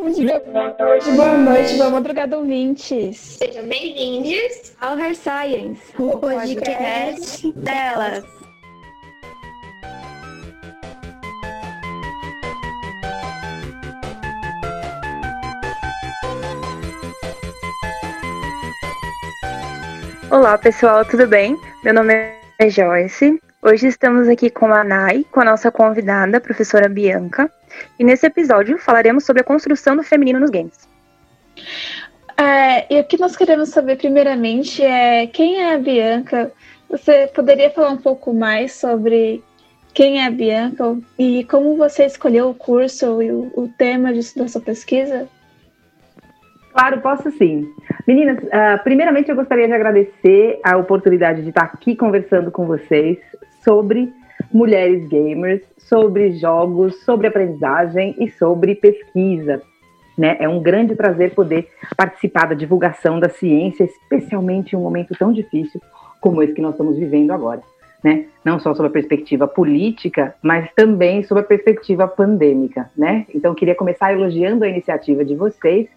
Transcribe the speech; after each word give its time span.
Bom 0.00 0.10
dia, 0.10 0.42
boa 0.46 0.70
tarde, 0.70 1.12
boa 1.12 1.38
noite, 1.38 1.76
boa 1.76 1.90
madrugada, 1.90 2.36
ouvintes. 2.36 3.16
Sejam 3.38 3.64
bem-vindos 3.68 4.72
ao 4.80 4.98
Her 4.98 5.14
Science, 5.14 5.80
o 5.98 6.18
podcast 6.18 7.52
delas. 7.52 8.24
Olá 20.30 20.58
pessoal, 20.58 21.04
tudo 21.04 21.26
bem? 21.28 21.56
Meu 21.84 21.94
nome 21.94 22.14
é 22.58 22.70
Joyce. 22.70 23.40
Hoje 23.62 23.86
estamos 23.86 24.26
aqui 24.28 24.50
com 24.50 24.72
a 24.72 24.82
Nai, 24.82 25.24
com 25.30 25.40
a 25.40 25.44
nossa 25.44 25.70
convidada, 25.70 26.38
a 26.38 26.40
professora 26.40 26.88
Bianca, 26.88 27.48
e 27.98 28.04
nesse 28.04 28.26
episódio 28.26 28.78
falaremos 28.78 29.24
sobre 29.24 29.42
a 29.42 29.44
construção 29.44 29.96
do 29.96 30.02
feminino 30.02 30.40
nos 30.40 30.50
games. 30.50 30.88
É, 32.36 32.92
e 32.92 33.00
o 33.00 33.04
que 33.04 33.18
nós 33.18 33.36
queremos 33.36 33.68
saber 33.68 33.96
primeiramente 33.96 34.82
é 34.82 35.26
quem 35.26 35.60
é 35.60 35.74
a 35.74 35.78
Bianca? 35.78 36.52
Você 36.88 37.28
poderia 37.34 37.70
falar 37.70 37.90
um 37.90 37.96
pouco 37.96 38.34
mais 38.34 38.72
sobre 38.72 39.42
quem 39.94 40.20
é 40.20 40.26
a 40.26 40.30
Bianca 40.30 40.96
e 41.18 41.44
como 41.44 41.76
você 41.76 42.06
escolheu 42.06 42.50
o 42.50 42.54
curso 42.54 43.22
e 43.22 43.30
o, 43.30 43.52
o 43.54 43.68
tema 43.76 44.12
de, 44.12 44.20
da 44.34 44.48
sua 44.48 44.60
pesquisa? 44.60 45.28
Claro, 46.72 47.00
posso 47.02 47.30
sim. 47.32 47.70
Meninas, 48.08 48.38
uh, 48.38 48.82
primeiramente 48.82 49.28
eu 49.28 49.36
gostaria 49.36 49.66
de 49.66 49.74
agradecer 49.74 50.58
a 50.64 50.76
oportunidade 50.78 51.42
de 51.42 51.50
estar 51.50 51.64
aqui 51.64 51.94
conversando 51.94 52.50
com 52.50 52.66
vocês 52.66 53.18
sobre 53.62 54.12
mulheres 54.52 55.06
gamers, 55.08 55.62
sobre 55.78 56.32
jogos, 56.32 57.02
sobre 57.04 57.26
aprendizagem 57.26 58.14
e 58.18 58.30
sobre 58.30 58.74
pesquisa. 58.74 59.62
Né? 60.16 60.36
É 60.38 60.48
um 60.48 60.62
grande 60.62 60.94
prazer 60.94 61.34
poder 61.34 61.68
participar 61.96 62.46
da 62.46 62.54
divulgação 62.54 63.18
da 63.18 63.28
ciência, 63.28 63.84
especialmente 63.84 64.74
em 64.74 64.78
um 64.78 64.82
momento 64.82 65.14
tão 65.18 65.32
difícil 65.32 65.80
como 66.20 66.42
esse 66.42 66.52
que 66.52 66.60
nós 66.60 66.72
estamos 66.72 66.96
vivendo 66.96 67.32
agora. 67.32 67.62
Né? 68.04 68.26
Não 68.44 68.58
só 68.58 68.74
sob 68.74 68.88
a 68.88 68.90
perspectiva 68.92 69.46
política, 69.46 70.34
mas 70.42 70.68
também 70.74 71.22
sob 71.22 71.40
a 71.40 71.44
perspectiva 71.44 72.08
pandêmica. 72.08 72.90
Né? 72.96 73.26
Então, 73.34 73.54
queria 73.54 73.74
começar 73.74 74.12
elogiando 74.12 74.64
a 74.64 74.68
iniciativa 74.68 75.24
de 75.24 75.36
vocês 75.36 75.88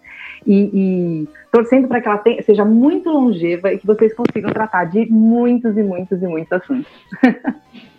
e, 0.46 0.70
e 0.72 1.28
torcendo 1.50 1.88
para 1.88 2.00
que 2.00 2.08
ela 2.08 2.18
tenha, 2.18 2.42
seja 2.42 2.64
muito 2.64 3.10
longeva 3.10 3.72
e 3.72 3.78
que 3.78 3.86
vocês 3.86 4.14
consigam 4.14 4.52
tratar 4.52 4.84
de 4.84 5.06
muitos 5.06 5.76
e 5.76 5.82
muitos 5.82 6.22
e 6.22 6.26
muitos 6.26 6.52
assuntos. 6.52 6.90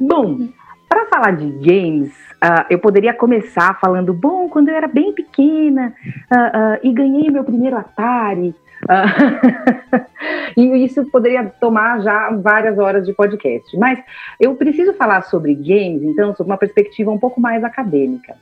bom, 0.00 0.48
para 0.88 1.06
falar 1.06 1.32
de 1.32 1.50
games, 1.50 2.12
uh, 2.42 2.64
eu 2.70 2.78
poderia 2.78 3.12
começar 3.12 3.78
falando, 3.80 4.12
bom, 4.12 4.48
quando 4.48 4.68
eu 4.68 4.74
era 4.74 4.88
bem 4.88 5.12
pequena 5.12 5.92
uh, 6.32 6.36
uh, 6.36 6.78
e 6.82 6.92
ganhei 6.92 7.30
meu 7.30 7.44
primeiro 7.44 7.76
Atari, 7.76 8.54
e 10.56 10.84
isso 10.84 11.04
poderia 11.10 11.44
tomar 11.60 12.00
já 12.00 12.30
várias 12.30 12.78
horas 12.78 13.04
de 13.06 13.12
podcast. 13.12 13.76
Mas 13.76 13.98
eu 14.40 14.54
preciso 14.54 14.94
falar 14.94 15.22
sobre 15.22 15.54
games, 15.54 16.02
então, 16.02 16.34
sob 16.34 16.48
uma 16.48 16.56
perspectiva 16.56 17.10
um 17.10 17.18
pouco 17.18 17.40
mais 17.40 17.64
acadêmica. 17.64 18.34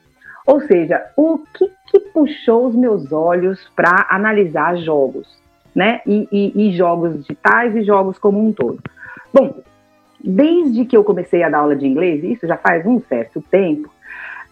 Ou 0.47 0.61
seja, 0.61 1.05
o 1.17 1.39
que, 1.55 1.71
que 1.87 2.01
puxou 2.13 2.69
os 2.69 2.77
meus 2.77 3.11
olhos 3.11 3.69
para 3.75 4.07
analisar 4.11 4.77
jogos, 4.77 5.27
né? 5.75 6.01
E, 6.07 6.29
e, 6.31 6.69
e, 6.69 6.77
jogos 6.77 7.19
digitais 7.19 7.75
e 7.75 7.83
jogos 7.83 8.19
como 8.19 8.47
um 8.47 8.53
todo. 8.53 8.79
Bom, 9.35 9.63
desde 10.23 10.85
que 10.85 10.97
eu 10.97 11.05
comecei 11.05 11.43
a 11.43 11.49
dar 11.49 11.59
aula 11.59 11.77
de 11.77 11.87
inglês, 11.87 12.23
isso 12.25 12.47
já 12.47 12.57
faz 12.57 12.87
um 12.87 13.01
certo 13.01 13.43
tempo, 13.51 13.89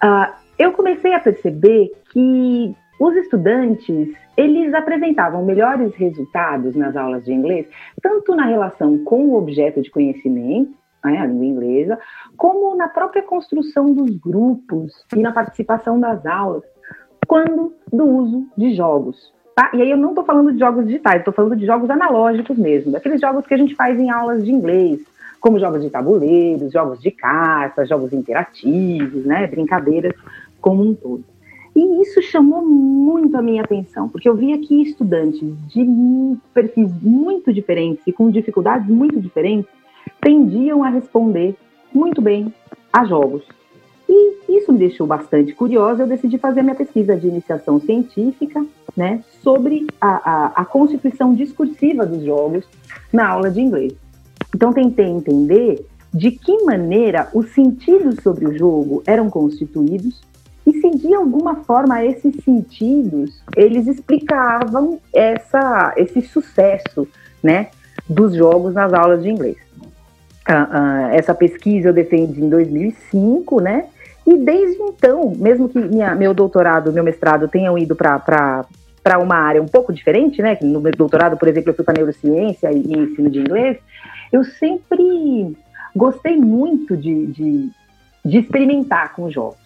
uh, 0.03 0.33
eu 0.59 0.73
comecei 0.73 1.13
a 1.15 1.21
perceber 1.21 1.91
que 2.13 2.75
os 3.01 3.17
estudantes 3.17 4.15
eles 4.37 4.75
apresentavam 4.75 5.45
melhores 5.45 5.95
resultados 5.95 6.75
nas 6.75 6.97
aulas 6.97 7.25
de 7.25 7.33
inglês, 7.33 7.67
tanto 8.03 8.35
na 8.35 8.47
relação 8.47 8.99
com 9.05 9.27
o 9.29 9.37
objeto 9.37 9.81
de 9.81 9.91
conhecimento, 9.91 10.73
né, 11.05 11.19
a 11.19 11.27
língua 11.27 11.45
inglesa, 11.45 11.99
como 12.37 12.75
na 12.75 12.89
própria 12.89 13.23
construção 13.23 13.93
dos 13.93 14.17
grupos 14.17 14.93
e 15.15 15.21
na 15.21 15.33
participação 15.33 16.01
das 16.01 16.25
aulas, 16.27 16.65
quando 17.27 17.75
do 17.93 18.05
uso 18.05 18.47
de 18.57 18.75
jogos. 18.75 19.33
Tá? 19.55 19.71
E 19.73 19.83
aí 19.83 19.91
eu 19.91 19.97
não 19.97 20.11
estou 20.11 20.25
falando 20.25 20.53
de 20.53 20.59
jogos 20.59 20.85
digitais, 20.85 21.19
estou 21.19 21.33
falando 21.33 21.55
de 21.55 21.65
jogos 21.65 21.89
analógicos 21.89 22.59
mesmo, 22.59 22.91
daqueles 22.91 23.21
jogos 23.21 23.47
que 23.47 23.55
a 23.55 23.57
gente 23.57 23.75
faz 23.77 23.99
em 23.99 24.11
aulas 24.11 24.45
de 24.45 24.51
inglês, 24.51 25.01
como 25.45 25.59
jogos 25.59 25.83
de 25.83 25.91
tabuleiros, 25.91 26.73
jogos 26.73 26.99
de 27.03 27.11
cartas, 27.11 27.87
jogos 27.87 28.15
interativos, 28.15 29.27
né, 29.27 29.47
brincadeiras 29.47 30.15
como 30.59 30.83
um 30.83 30.95
todo. 30.95 31.23
E 31.77 32.01
isso 32.01 32.23
chamou 32.23 32.65
muito 32.65 33.37
a 33.37 33.43
minha 33.43 33.61
atenção, 33.61 34.09
porque 34.09 34.27
eu 34.27 34.35
via 34.35 34.57
que 34.57 34.81
estudantes 34.81 35.43
de 35.69 35.87
perfis 36.55 36.91
muito 37.03 37.53
diferentes 37.53 38.03
e 38.07 38.13
com 38.13 38.31
dificuldades 38.31 38.89
muito 38.89 39.21
diferentes 39.21 39.71
tendiam 40.19 40.83
a 40.83 40.89
responder 40.89 41.55
muito 41.93 42.23
bem 42.23 42.51
a 42.91 43.05
jogos. 43.05 43.47
E 44.09 44.37
isso 44.49 44.73
me 44.73 44.79
deixou 44.79 45.07
bastante 45.07 45.53
curiosa. 45.53 46.05
Eu 46.05 46.07
decidi 46.07 46.39
fazer 46.39 46.61
a 46.61 46.63
minha 46.63 46.75
pesquisa 46.75 47.15
de 47.17 47.29
iniciação 47.29 47.79
científica 47.79 48.65
né, 48.97 49.23
sobre 49.43 49.87
a, 50.01 50.09
a, 50.09 50.47
a 50.63 50.65
constituição 50.65 51.35
discursiva 51.35 52.07
dos 52.07 52.25
jogos 52.25 52.65
na 53.13 53.29
aula 53.29 53.51
de 53.51 53.61
inglês. 53.61 54.04
Então, 54.55 54.73
tentei 54.73 55.07
entender 55.07 55.85
de 56.13 56.31
que 56.31 56.63
maneira 56.63 57.29
os 57.35 57.53
sentidos 57.53 58.17
sobre 58.23 58.47
o 58.47 58.57
jogo 58.57 59.03
eram 59.05 59.29
constituídos 59.29 60.23
e 60.65 60.73
se 60.81 60.91
de 60.91 61.13
alguma 61.13 61.57
forma 61.65 62.05
esses 62.05 62.37
sentidos 62.45 63.43
eles 63.57 63.89
explicavam 63.89 65.01
essa, 65.13 65.93
esse 65.97 66.23
sucesso 66.23 67.07
né, 67.43 67.69
dos 68.09 68.35
jogos 68.35 68.73
nas 68.75 68.93
aulas 68.93 69.23
de 69.25 69.29
inglês. 69.29 69.57
Uh, 70.49 70.53
uh, 70.53 71.15
essa 71.15 71.35
pesquisa 71.35 71.89
eu 71.89 71.93
defendi 71.93 72.41
em 72.43 72.49
2005, 72.49 73.61
né? 73.61 73.87
E 74.27 74.37
desde 74.39 74.81
então, 74.83 75.33
mesmo 75.37 75.69
que 75.69 75.79
minha, 75.79 76.15
meu 76.15 76.33
doutorado, 76.33 76.93
meu 76.93 77.03
mestrado 77.03 77.49
tenham 77.49 77.77
ido 77.77 77.97
para 77.97 78.65
uma 79.19 79.37
área 79.37 79.63
um 79.63 79.69
pouco 79.69 79.93
diferente, 79.93 80.41
né? 80.41 80.57
No 80.63 80.81
meu 80.81 80.93
doutorado, 80.93 81.37
por 81.37 81.47
exemplo, 81.47 81.71
eu 81.71 81.75
fui 81.75 81.85
para 81.85 81.95
neurociência 81.95 82.73
e, 82.73 82.81
e, 82.81 82.99
ensino 82.99 83.29
de 83.29 83.41
inglês, 83.41 83.79
eu 84.33 84.43
sempre 84.45 85.55
gostei 85.95 86.37
muito 86.37 86.97
de, 86.97 87.27
de, 87.27 87.71
de 88.25 88.39
experimentar 88.39 89.13
com 89.13 89.31
jogos, 89.31 89.59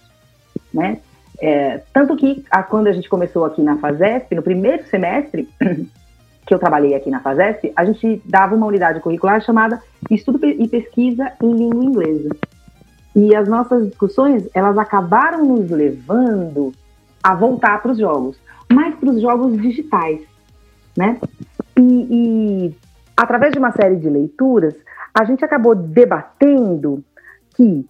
né? 0.75 0.98
É, 1.41 1.82
tanto 1.93 2.16
que 2.16 2.44
a, 2.50 2.62
quando 2.65 2.88
a 2.88 2.93
gente 2.93 3.09
começou 3.09 3.44
aqui 3.44 3.62
na 3.62 3.78
FASESP, 3.78 4.34
no 4.34 4.43
primeiro 4.43 4.84
semestre, 4.88 5.48
que 6.44 6.53
eu 6.53 6.59
trabalhei 6.59 6.94
aqui 6.94 7.09
na 7.10 7.21
FASESP, 7.21 7.72
a 7.77 7.84
gente 7.84 8.21
dava 8.25 8.56
uma 8.56 8.66
unidade 8.66 9.00
curricular 9.00 9.41
chamada 9.41 9.81
Estudo 10.10 10.44
e 10.44 10.66
Pesquisa 10.66 11.32
em 11.41 11.53
Língua 11.53 11.84
Inglesa. 11.84 12.31
E 13.15 13.34
as 13.34 13.48
nossas 13.48 13.87
discussões, 13.87 14.48
elas 14.53 14.77
acabaram 14.78 15.44
nos 15.44 15.71
levando 15.71 16.72
a 17.22 17.34
voltar 17.34 17.81
para 17.82 17.93
os 17.93 17.98
jogos, 17.98 18.38
mais 18.73 18.95
para 18.97 19.11
os 19.11 19.21
jogos 19.21 19.56
digitais, 19.61 20.21
né? 20.97 21.19
E, 21.77 21.83
e 22.11 22.77
através 23.17 23.53
de 23.53 23.59
uma 23.59 23.73
série 23.73 23.97
de 23.97 24.09
leituras, 24.09 24.75
a 25.15 25.25
gente 25.25 25.45
acabou 25.45 25.75
debatendo 25.75 27.03
que 27.55 27.87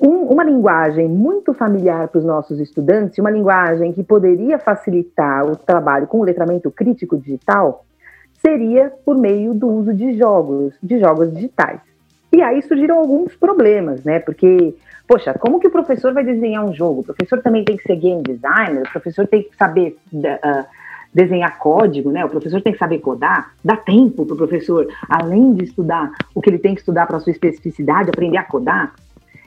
um, 0.00 0.24
uma 0.32 0.44
linguagem 0.44 1.08
muito 1.08 1.54
familiar 1.54 2.08
para 2.08 2.18
os 2.18 2.24
nossos 2.24 2.58
estudantes, 2.58 3.18
uma 3.18 3.30
linguagem 3.30 3.92
que 3.92 4.02
poderia 4.02 4.58
facilitar 4.58 5.46
o 5.46 5.56
trabalho 5.56 6.06
com 6.06 6.20
o 6.20 6.24
letramento 6.24 6.70
crítico 6.70 7.16
digital, 7.16 7.84
seria 8.40 8.92
por 9.04 9.16
meio 9.16 9.54
do 9.54 9.68
uso 9.68 9.94
de 9.94 10.16
jogos, 10.18 10.74
de 10.82 10.98
jogos 10.98 11.32
digitais. 11.32 11.80
E 12.32 12.42
aí 12.42 12.60
surgiram 12.62 12.98
alguns 12.98 13.34
problemas, 13.36 14.02
né? 14.02 14.18
Porque, 14.18 14.74
poxa, 15.06 15.34
como 15.34 15.60
que 15.60 15.68
o 15.68 15.70
professor 15.70 16.12
vai 16.12 16.24
desenhar 16.24 16.64
um 16.64 16.72
jogo? 16.72 17.00
O 17.00 17.04
professor 17.04 17.40
também 17.42 17.64
tem 17.64 17.76
que 17.76 17.82
ser 17.82 17.96
game 17.96 18.22
designer, 18.22 18.82
o 18.82 18.90
professor 18.90 19.26
tem 19.26 19.42
que 19.42 19.56
saber 19.56 19.96
uh, 20.12 20.64
desenhar 21.12 21.58
código, 21.58 22.10
né? 22.10 22.24
O 22.24 22.28
professor 22.28 22.60
tem 22.60 22.72
que 22.72 22.78
saber 22.78 22.98
codar. 22.98 23.52
Dá 23.64 23.76
tempo 23.76 24.26
para 24.26 24.34
o 24.34 24.38
professor, 24.38 24.88
além 25.08 25.54
de 25.54 25.64
estudar 25.64 26.12
o 26.34 26.40
que 26.40 26.50
ele 26.50 26.58
tem 26.58 26.74
que 26.74 26.80
estudar 26.80 27.06
para 27.06 27.20
sua 27.20 27.30
especificidade, 27.30 28.10
aprender 28.10 28.38
a 28.38 28.42
codar. 28.42 28.94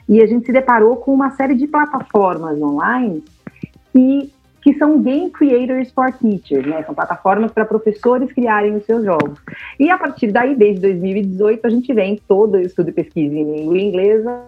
E 0.08 0.22
a 0.22 0.26
gente 0.26 0.46
se 0.46 0.52
deparou 0.52 0.96
com 0.96 1.12
uma 1.12 1.30
série 1.32 1.54
de 1.54 1.66
plataformas 1.66 2.60
online 2.62 3.22
que, 3.92 4.32
que 4.62 4.72
são 4.78 5.02
Game 5.02 5.30
Creators 5.30 5.90
for 5.90 6.10
Teachers, 6.12 6.64
né? 6.64 6.82
São 6.84 6.94
plataformas 6.94 7.52
para 7.52 7.66
professores 7.66 8.32
criarem 8.32 8.76
os 8.76 8.86
seus 8.86 9.04
jogos. 9.04 9.38
E 9.78 9.90
a 9.90 9.98
partir 9.98 10.32
daí, 10.32 10.54
desde 10.54 10.80
2018, 10.80 11.66
a 11.66 11.70
gente 11.70 11.92
vem 11.92 12.18
todo 12.26 12.58
estudo 12.58 12.88
e 12.88 12.92
pesquisa 12.92 13.34
em 13.34 13.56
língua 13.56 13.78
inglesa 13.78 14.42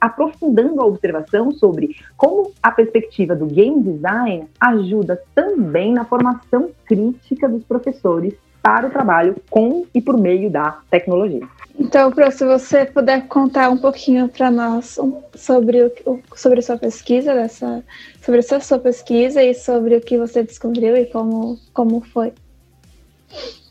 aprofundando 0.00 0.80
a 0.80 0.86
observação 0.86 1.52
sobre 1.52 1.96
como 2.16 2.52
a 2.62 2.70
perspectiva 2.70 3.34
do 3.34 3.46
game 3.46 3.82
design 3.82 4.48
ajuda 4.60 5.20
também 5.34 5.92
na 5.92 6.04
formação 6.04 6.70
crítica 6.84 7.48
dos 7.48 7.64
professores 7.64 8.34
para 8.62 8.88
o 8.88 8.90
trabalho 8.90 9.36
com 9.48 9.86
e 9.94 10.00
por 10.00 10.18
meio 10.18 10.50
da 10.50 10.80
tecnologia. 10.90 11.46
Então, 11.78 12.10
Pro, 12.10 12.30
se 12.32 12.44
você 12.44 12.84
puder 12.84 13.28
contar 13.28 13.70
um 13.70 13.76
pouquinho 13.76 14.28
para 14.28 14.50
nós 14.50 14.98
sobre, 15.34 15.92
o, 16.04 16.20
sobre 16.34 16.58
a 16.58 16.62
sua 16.62 16.76
pesquisa, 16.76 17.32
dessa, 17.32 17.84
sobre 18.22 18.40
essa 18.40 18.58
sua 18.58 18.78
pesquisa 18.78 19.40
e 19.42 19.54
sobre 19.54 19.96
o 19.96 20.00
que 20.00 20.18
você 20.18 20.42
descobriu 20.42 20.96
e 20.96 21.06
como, 21.06 21.58
como 21.72 22.00
foi. 22.00 22.32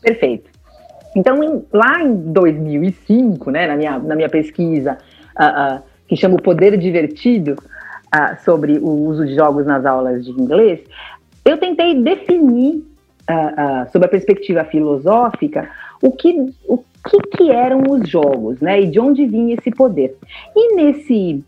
Perfeito. 0.00 0.48
Então, 1.16 1.42
em, 1.42 1.64
lá 1.72 2.02
em 2.02 2.14
2005, 2.32 3.50
né, 3.50 3.66
na, 3.66 3.76
minha, 3.76 3.98
na 3.98 4.14
minha 4.14 4.28
pesquisa, 4.28 4.98
uh, 5.38 5.78
uh, 5.78 5.82
que 6.08 6.16
chama 6.16 6.36
O 6.36 6.42
Poder 6.42 6.76
Divertido, 6.76 7.56
uh, 8.14 8.44
sobre 8.44 8.78
o 8.78 8.88
uso 8.88 9.26
de 9.26 9.34
jogos 9.34 9.66
nas 9.66 9.84
aulas 9.84 10.24
de 10.24 10.30
inglês, 10.30 10.80
eu 11.44 11.58
tentei 11.58 11.94
definir, 12.02 12.84
sob 13.92 14.04
a 14.04 14.08
perspectiva 14.08 14.64
filosófica, 14.64 15.68
o 16.02 16.10
que, 16.10 16.52
o 16.68 16.78
que, 16.78 17.18
que 17.36 17.50
eram 17.50 17.82
os 17.88 18.08
jogos, 18.08 18.60
né? 18.60 18.80
E 18.80 18.86
de 18.86 18.98
onde 18.98 19.26
vinha 19.26 19.54
esse 19.54 19.70
poder. 19.70 20.16
E 20.54 20.74
nesse, 20.74 21.44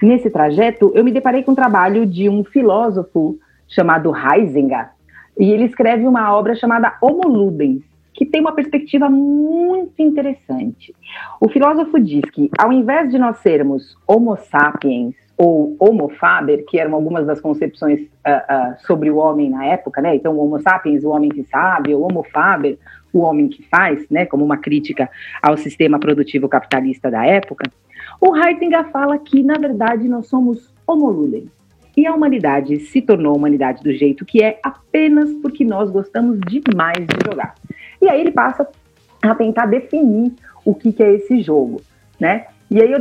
nesse 0.00 0.30
trajeto, 0.30 0.92
eu 0.94 1.04
me 1.04 1.10
deparei 1.10 1.42
com 1.42 1.52
o 1.52 1.56
trabalho 1.56 2.06
de 2.06 2.28
um 2.28 2.44
filósofo 2.44 3.36
chamado 3.68 4.12
Heisinger, 4.14 4.90
e 5.38 5.50
ele 5.50 5.64
escreve 5.64 6.06
uma 6.06 6.36
obra 6.36 6.54
chamada 6.54 6.96
Homo 7.00 7.26
Ludens, 7.26 7.82
que 8.14 8.26
tem 8.26 8.40
uma 8.40 8.54
perspectiva 8.54 9.08
muito 9.08 10.00
interessante. 10.00 10.94
O 11.40 11.48
filósofo 11.48 11.98
diz 11.98 12.22
que, 12.30 12.50
ao 12.58 12.72
invés 12.72 13.10
de 13.10 13.18
nós 13.18 13.38
sermos 13.38 13.96
Homo 14.06 14.36
sapiens 14.36 15.14
ou 15.36 15.76
Homo 15.78 16.08
faber, 16.10 16.64
que 16.64 16.78
eram 16.78 16.94
algumas 16.94 17.26
das 17.26 17.40
concepções 17.40 18.00
uh, 18.00 18.04
uh, 18.04 18.86
sobre 18.86 19.10
o 19.10 19.16
homem 19.16 19.50
na 19.50 19.64
época, 19.64 20.00
né? 20.02 20.14
Então, 20.14 20.38
Homo 20.38 20.60
sapiens, 20.60 21.04
o 21.04 21.08
homem 21.08 21.30
que 21.30 21.42
sabe, 21.44 21.94
ou 21.94 22.02
Homo 22.02 22.22
faber, 22.22 22.78
o 23.12 23.20
homem 23.20 23.48
que 23.48 23.62
faz, 23.68 24.08
né, 24.10 24.24
como 24.24 24.44
uma 24.44 24.56
crítica 24.56 25.10
ao 25.42 25.56
sistema 25.56 25.98
produtivo 25.98 26.48
capitalista 26.48 27.10
da 27.10 27.26
época, 27.26 27.70
o 28.20 28.36
Heidegger 28.36 28.88
fala 28.90 29.18
que, 29.18 29.42
na 29.42 29.58
verdade, 29.58 30.08
nós 30.08 30.28
somos 30.28 30.72
homo 30.86 31.10
ludens. 31.10 31.50
E 31.96 32.06
a 32.06 32.14
humanidade 32.14 32.78
se 32.80 33.02
tornou 33.02 33.36
humanidade 33.36 33.82
do 33.82 33.92
jeito 33.92 34.24
que 34.24 34.42
é 34.42 34.58
apenas 34.62 35.30
porque 35.42 35.62
nós 35.64 35.90
gostamos 35.90 36.38
demais 36.40 37.06
de 37.06 37.16
jogar. 37.26 37.54
E 38.02 38.08
aí 38.08 38.20
ele 38.20 38.32
passa 38.32 38.68
a 39.22 39.34
tentar 39.34 39.66
definir 39.66 40.32
o 40.64 40.74
que, 40.74 40.92
que 40.92 41.02
é 41.02 41.14
esse 41.14 41.40
jogo, 41.40 41.80
né? 42.18 42.46
E 42.68 42.80
aí 42.82 42.90
eu 42.90 42.98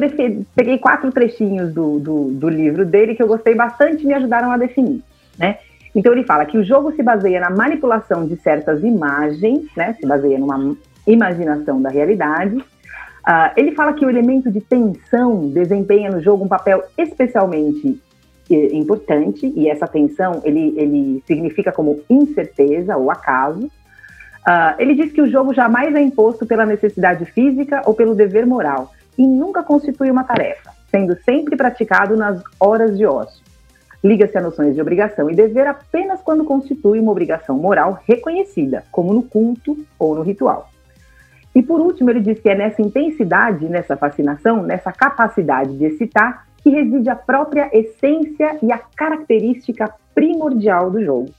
peguei 0.56 0.78
quatro 0.78 1.12
trechinhos 1.12 1.74
do, 1.74 2.00
do, 2.00 2.32
do 2.32 2.50
livro 2.50 2.86
dele 2.86 3.16
que 3.16 3.24
eu 3.24 3.28
gostei 3.28 3.56
bastante 3.56 4.04
e 4.04 4.06
me 4.06 4.14
ajudaram 4.14 4.52
a 4.52 4.58
definir, 4.58 5.02
né? 5.38 5.58
Então 5.96 6.14
ele 6.14 6.24
fala 6.24 6.46
que 6.46 6.58
o 6.58 6.64
jogo 6.64 6.92
se 6.94 7.02
baseia 7.02 7.40
na 7.40 7.50
manipulação 7.50 8.26
de 8.26 8.36
certas 8.38 8.84
imagens, 8.84 9.64
né? 9.76 9.94
Se 10.00 10.06
baseia 10.06 10.38
numa 10.38 10.76
imaginação 11.08 11.82
da 11.82 11.90
realidade. 11.90 12.56
Uh, 12.56 13.52
ele 13.56 13.72
fala 13.72 13.94
que 13.94 14.06
o 14.06 14.10
elemento 14.10 14.52
de 14.52 14.62
tensão 14.62 15.50
desempenha 15.50 16.10
no 16.10 16.22
jogo 16.22 16.44
um 16.44 16.48
papel 16.48 16.84
especialmente 16.98 18.00
eh, 18.50 18.76
importante 18.76 19.54
e 19.56 19.70
essa 19.70 19.88
tensão 19.88 20.42
ele, 20.44 20.74
ele 20.76 21.24
significa 21.26 21.72
como 21.72 22.02
incerteza 22.10 22.98
ou 22.98 23.10
acaso. 23.10 23.70
Uh, 24.42 24.76
ele 24.80 24.96
diz 24.96 25.12
que 25.12 25.22
o 25.22 25.30
jogo 25.30 25.54
jamais 25.54 25.94
é 25.94 26.02
imposto 26.02 26.46
pela 26.46 26.66
necessidade 26.66 27.26
física 27.26 27.82
ou 27.86 27.94
pelo 27.94 28.16
dever 28.16 28.46
moral 28.46 28.92
e 29.18 29.28
nunca 29.28 29.62
constitui 29.62 30.10
uma 30.10 30.24
tarefa, 30.24 30.72
sendo 30.90 31.16
sempre 31.24 31.56
praticado 31.56 32.18
nas 32.18 32.42
horas 32.60 32.98
de 32.98 33.06
ócio 33.06 33.42
liga-se 34.04 34.38
a 34.38 34.42
noções 34.42 34.74
de 34.74 34.82
obrigação 34.82 35.30
e 35.30 35.36
dever 35.36 35.68
apenas 35.68 36.22
quando 36.22 36.44
constitui 36.44 37.00
uma 37.00 37.12
obrigação 37.12 37.58
moral 37.58 38.00
reconhecida, 38.08 38.84
como 38.92 39.14
no 39.14 39.24
culto 39.24 39.78
ou 40.00 40.16
no 40.16 40.22
ritual. 40.22 40.70
E 41.54 41.62
por 41.62 41.80
último, 41.80 42.10
ele 42.10 42.22
diz 42.22 42.40
que 42.40 42.50
é 42.50 42.56
nessa 42.56 42.82
intensidade, 42.82 43.68
nessa 43.68 43.96
fascinação, 43.96 44.64
nessa 44.64 44.92
capacidade 44.92 45.78
de 45.78 45.86
excitar, 45.86 46.48
que 46.64 46.70
reside 46.70 47.10
a 47.10 47.16
própria 47.16 47.70
essência 47.74 48.58
e 48.62 48.72
a 48.72 48.78
característica 48.78 49.94
primordial 50.14 50.90
do 50.90 51.04
jogo. 51.04 51.30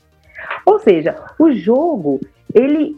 Ou 0.66 0.78
seja, 0.81 1.16
o 1.38 1.50
jogo, 1.52 2.20
ele, 2.54 2.96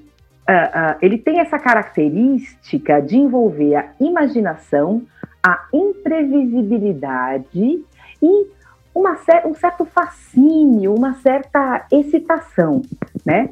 uh, 0.49 0.53
uh, 0.53 0.97
ele 1.01 1.19
tem 1.19 1.41
essa 1.41 1.59
característica 1.59 3.01
de 3.01 3.17
envolver 3.17 3.77
a 3.77 3.91
imaginação, 4.01 5.03
a 5.43 5.67
imprevisibilidade 5.73 7.83
e 8.23 8.47
uma, 8.95 9.19
um 9.45 9.55
certo 9.55 9.85
fascínio, 9.85 10.95
uma 10.95 11.15
certa 11.15 11.87
excitação, 11.91 12.83
né? 13.25 13.49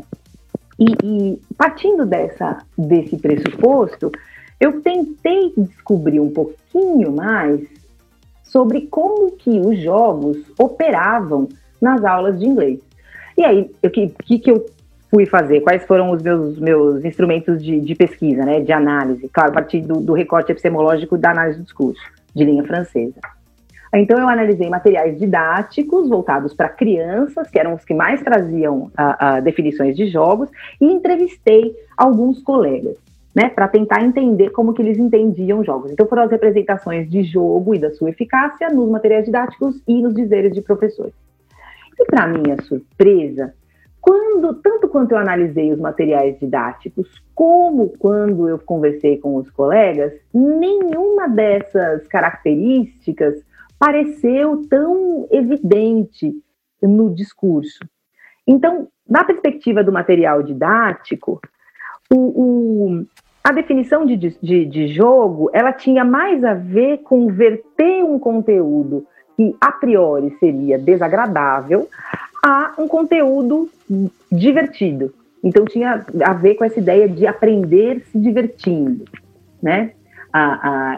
E, 0.78 0.86
e, 1.04 1.40
partindo 1.56 2.06
dessa, 2.06 2.58
desse 2.76 3.16
pressuposto, 3.16 4.10
eu 4.60 4.80
tentei 4.80 5.52
descobrir 5.56 6.20
um 6.20 6.30
pouquinho 6.30 7.12
mais 7.12 7.60
sobre 8.44 8.82
como 8.82 9.32
que 9.32 9.60
os 9.60 9.80
jogos 9.80 10.38
operavam 10.58 11.48
nas 11.80 12.04
aulas 12.04 12.38
de 12.38 12.46
inglês. 12.46 12.80
E 13.36 13.44
aí, 13.44 13.70
o 13.82 13.90
que, 13.90 14.38
que, 14.38 14.50
eu 14.50 14.66
fui 15.12 15.26
fazer? 15.26 15.60
Quais 15.60 15.84
foram 15.84 16.10
os 16.10 16.22
meus, 16.22 16.58
meus 16.58 17.04
instrumentos 17.04 17.62
de, 17.62 17.78
de 17.78 17.94
pesquisa, 17.94 18.44
né, 18.46 18.60
de 18.60 18.72
análise? 18.72 19.28
Claro, 19.28 19.50
a 19.50 19.52
partir 19.52 19.82
do, 19.82 20.00
do 20.00 20.14
recorte 20.14 20.50
epistemológico 20.50 21.18
da 21.18 21.32
análise 21.32 21.58
do 21.58 21.64
discurso, 21.64 22.00
de 22.34 22.44
linha 22.44 22.64
francesa. 22.64 23.20
Então, 23.94 24.18
eu 24.18 24.26
analisei 24.26 24.70
materiais 24.70 25.18
didáticos 25.18 26.08
voltados 26.08 26.54
para 26.54 26.70
crianças, 26.70 27.50
que 27.50 27.58
eram 27.58 27.74
os 27.74 27.84
que 27.84 27.92
mais 27.92 28.22
traziam 28.22 28.84
uh, 28.84 29.38
uh, 29.38 29.42
definições 29.42 29.94
de 29.94 30.06
jogos, 30.06 30.48
e 30.80 30.86
entrevistei 30.86 31.76
alguns 31.94 32.42
colegas, 32.42 32.96
né, 33.34 33.50
para 33.50 33.68
tentar 33.68 34.02
entender 34.02 34.48
como 34.48 34.72
que 34.72 34.80
eles 34.80 34.96
entendiam 34.96 35.62
jogos. 35.62 35.92
Então, 35.92 36.06
foram 36.06 36.22
as 36.22 36.30
representações 36.30 37.10
de 37.10 37.22
jogo 37.22 37.74
e 37.74 37.78
da 37.78 37.90
sua 37.90 38.08
eficácia 38.08 38.70
nos 38.70 38.88
materiais 38.88 39.26
didáticos 39.26 39.82
e 39.86 40.00
nos 40.00 40.14
dizeres 40.14 40.54
de 40.54 40.62
professores. 40.62 41.12
E, 42.00 42.04
para 42.06 42.26
minha 42.26 42.56
surpresa, 42.62 43.52
quando, 44.02 44.54
tanto 44.54 44.88
quanto 44.88 45.12
eu 45.12 45.18
analisei 45.18 45.72
os 45.72 45.78
materiais 45.78 46.36
didáticos, 46.40 47.22
como 47.32 47.88
quando 48.00 48.48
eu 48.48 48.58
conversei 48.58 49.16
com 49.16 49.36
os 49.36 49.48
colegas, 49.48 50.12
nenhuma 50.34 51.28
dessas 51.28 52.04
características 52.08 53.40
pareceu 53.78 54.66
tão 54.68 55.28
evidente 55.30 56.34
no 56.82 57.14
discurso. 57.14 57.78
Então, 58.44 58.88
na 59.08 59.22
perspectiva 59.22 59.84
do 59.84 59.92
material 59.92 60.42
didático, 60.42 61.40
o, 62.12 62.16
o, 62.16 63.06
a 63.44 63.52
definição 63.52 64.04
de, 64.04 64.16
de, 64.16 64.66
de 64.66 64.88
jogo 64.88 65.48
ela 65.52 65.72
tinha 65.72 66.04
mais 66.04 66.42
a 66.42 66.54
ver 66.54 66.98
com 66.98 67.28
verter 67.28 68.02
um 68.02 68.18
conteúdo 68.18 69.06
que 69.36 69.54
a 69.60 69.70
priori 69.70 70.36
seria 70.40 70.76
desagradável 70.76 71.88
a 72.42 72.74
um 72.78 72.88
conteúdo 72.88 73.70
divertido. 74.30 75.14
Então 75.42 75.64
tinha 75.64 76.04
a 76.24 76.32
ver 76.32 76.54
com 76.54 76.64
essa 76.64 76.78
ideia 76.78 77.08
de 77.08 77.26
aprender 77.26 78.04
se 78.10 78.18
divertindo, 78.18 79.04
né? 79.62 79.92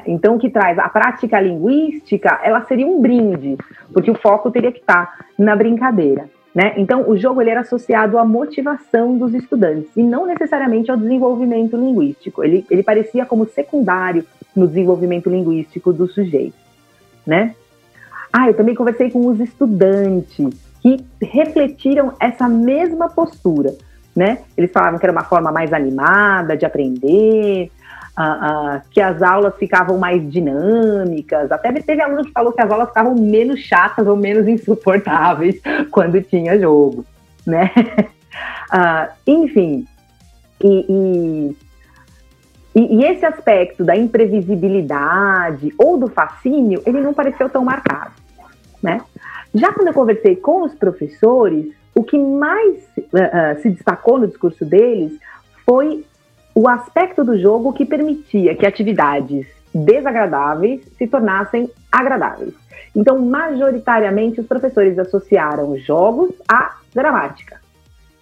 então, 0.07 0.37
o 0.37 0.39
que 0.39 0.49
traz 0.49 0.79
a 0.79 0.89
prática 0.89 1.41
linguística, 1.41 2.41
ela 2.43 2.65
seria 2.67 2.87
um 2.87 3.01
brinde, 3.01 3.57
porque 3.93 4.11
o 4.11 4.15
foco 4.15 4.51
teria 4.51 4.71
que 4.71 4.79
estar 4.79 5.27
na 5.37 5.57
brincadeira. 5.57 6.29
Né? 6.55 6.75
Então, 6.77 7.09
o 7.11 7.17
jogo 7.17 7.41
ele 7.41 7.51
era 7.51 7.63
associado 7.63 8.17
à 8.17 8.25
motivação 8.25 9.19
dos 9.19 9.35
estudantes 9.35 9.91
e 9.97 10.05
não 10.05 10.25
necessariamente 10.25 10.89
ao 10.89 10.97
desenvolvimento 10.97 11.77
linguístico. 11.77 12.45
Ele, 12.45 12.65
ele 12.71 12.85
parecia 12.85 13.27
como 13.27 13.45
secundário 13.45 14.25
no 14.55 14.69
desenvolvimento 14.69 15.29
linguístico 15.29 15.93
do 15.93 16.07
sujeito. 16.07 16.55
Né? 17.27 17.57
Ah, 18.33 18.49
eu 18.49 18.55
também 18.55 18.75
conversei 18.75 19.11
com 19.11 19.27
os 19.27 19.41
estudantes 19.41 20.55
que 20.85 21.03
refletiram 21.23 22.13
essa 22.21 22.47
mesma 22.47 23.09
postura. 23.09 23.75
Né? 24.15 24.39
Eles 24.55 24.71
falavam 24.71 24.99
que 24.99 25.07
era 25.07 25.13
uma 25.13 25.25
forma 25.25 25.51
mais 25.51 25.73
animada 25.73 26.57
de 26.57 26.67
aprender, 26.67 27.73
uh, 28.19 28.77
uh, 28.77 28.81
que 28.91 29.01
as 29.01 29.23
aulas 29.23 29.57
ficavam 29.57 29.97
mais 29.97 30.31
dinâmicas. 30.31 31.51
Até 31.51 31.73
teve 31.73 32.03
aluno 32.03 32.23
que 32.23 32.31
falou 32.31 32.53
que 32.53 32.61
as 32.61 32.71
aulas 32.71 32.89
ficavam 32.89 33.15
menos 33.15 33.61
chatas 33.61 34.07
ou 34.07 34.15
menos 34.15 34.47
insuportáveis 34.47 35.59
quando 35.91 36.21
tinha 36.21 36.61
jogo, 36.61 37.05
né? 37.47 37.71
Uh, 38.71 39.11
enfim, 39.27 39.87
e, 40.63 41.57
e, 42.77 42.87
e, 42.99 43.05
esse 43.05 43.25
aspecto 43.25 43.83
da 43.83 43.97
imprevisibilidade 43.97 45.73
ou 45.79 45.99
do 45.99 46.09
fascínio, 46.09 46.83
ele 46.87 47.01
não 47.01 47.15
pareceu 47.15 47.49
tão 47.49 47.65
marcado, 47.65 48.13
né? 48.83 49.01
Já 49.55 49.73
quando 49.73 49.89
eu 49.89 49.95
conversei 49.95 50.35
com 50.35 50.63
os 50.63 50.75
professores, 50.75 51.73
o 51.95 52.03
que 52.03 52.19
mais 52.19 52.83
uh, 52.99 53.63
se 53.63 53.71
destacou 53.71 54.19
no 54.19 54.27
discurso 54.27 54.65
deles 54.65 55.13
foi 55.65 56.05
o 56.55 56.69
aspecto 56.69 57.25
do 57.25 57.39
jogo 57.39 57.73
que 57.73 57.85
permitia 57.85 58.55
que 58.55 58.67
atividades 58.67 59.47
desagradáveis 59.73 60.83
se 60.99 61.07
tornassem 61.07 61.71
agradáveis. 61.91 62.55
Então, 62.95 63.19
majoritariamente, 63.19 64.41
os 64.41 64.47
professores 64.47 64.99
associaram 64.99 65.77
jogos 65.79 66.31
à 66.49 66.77
gramática. 66.95 67.64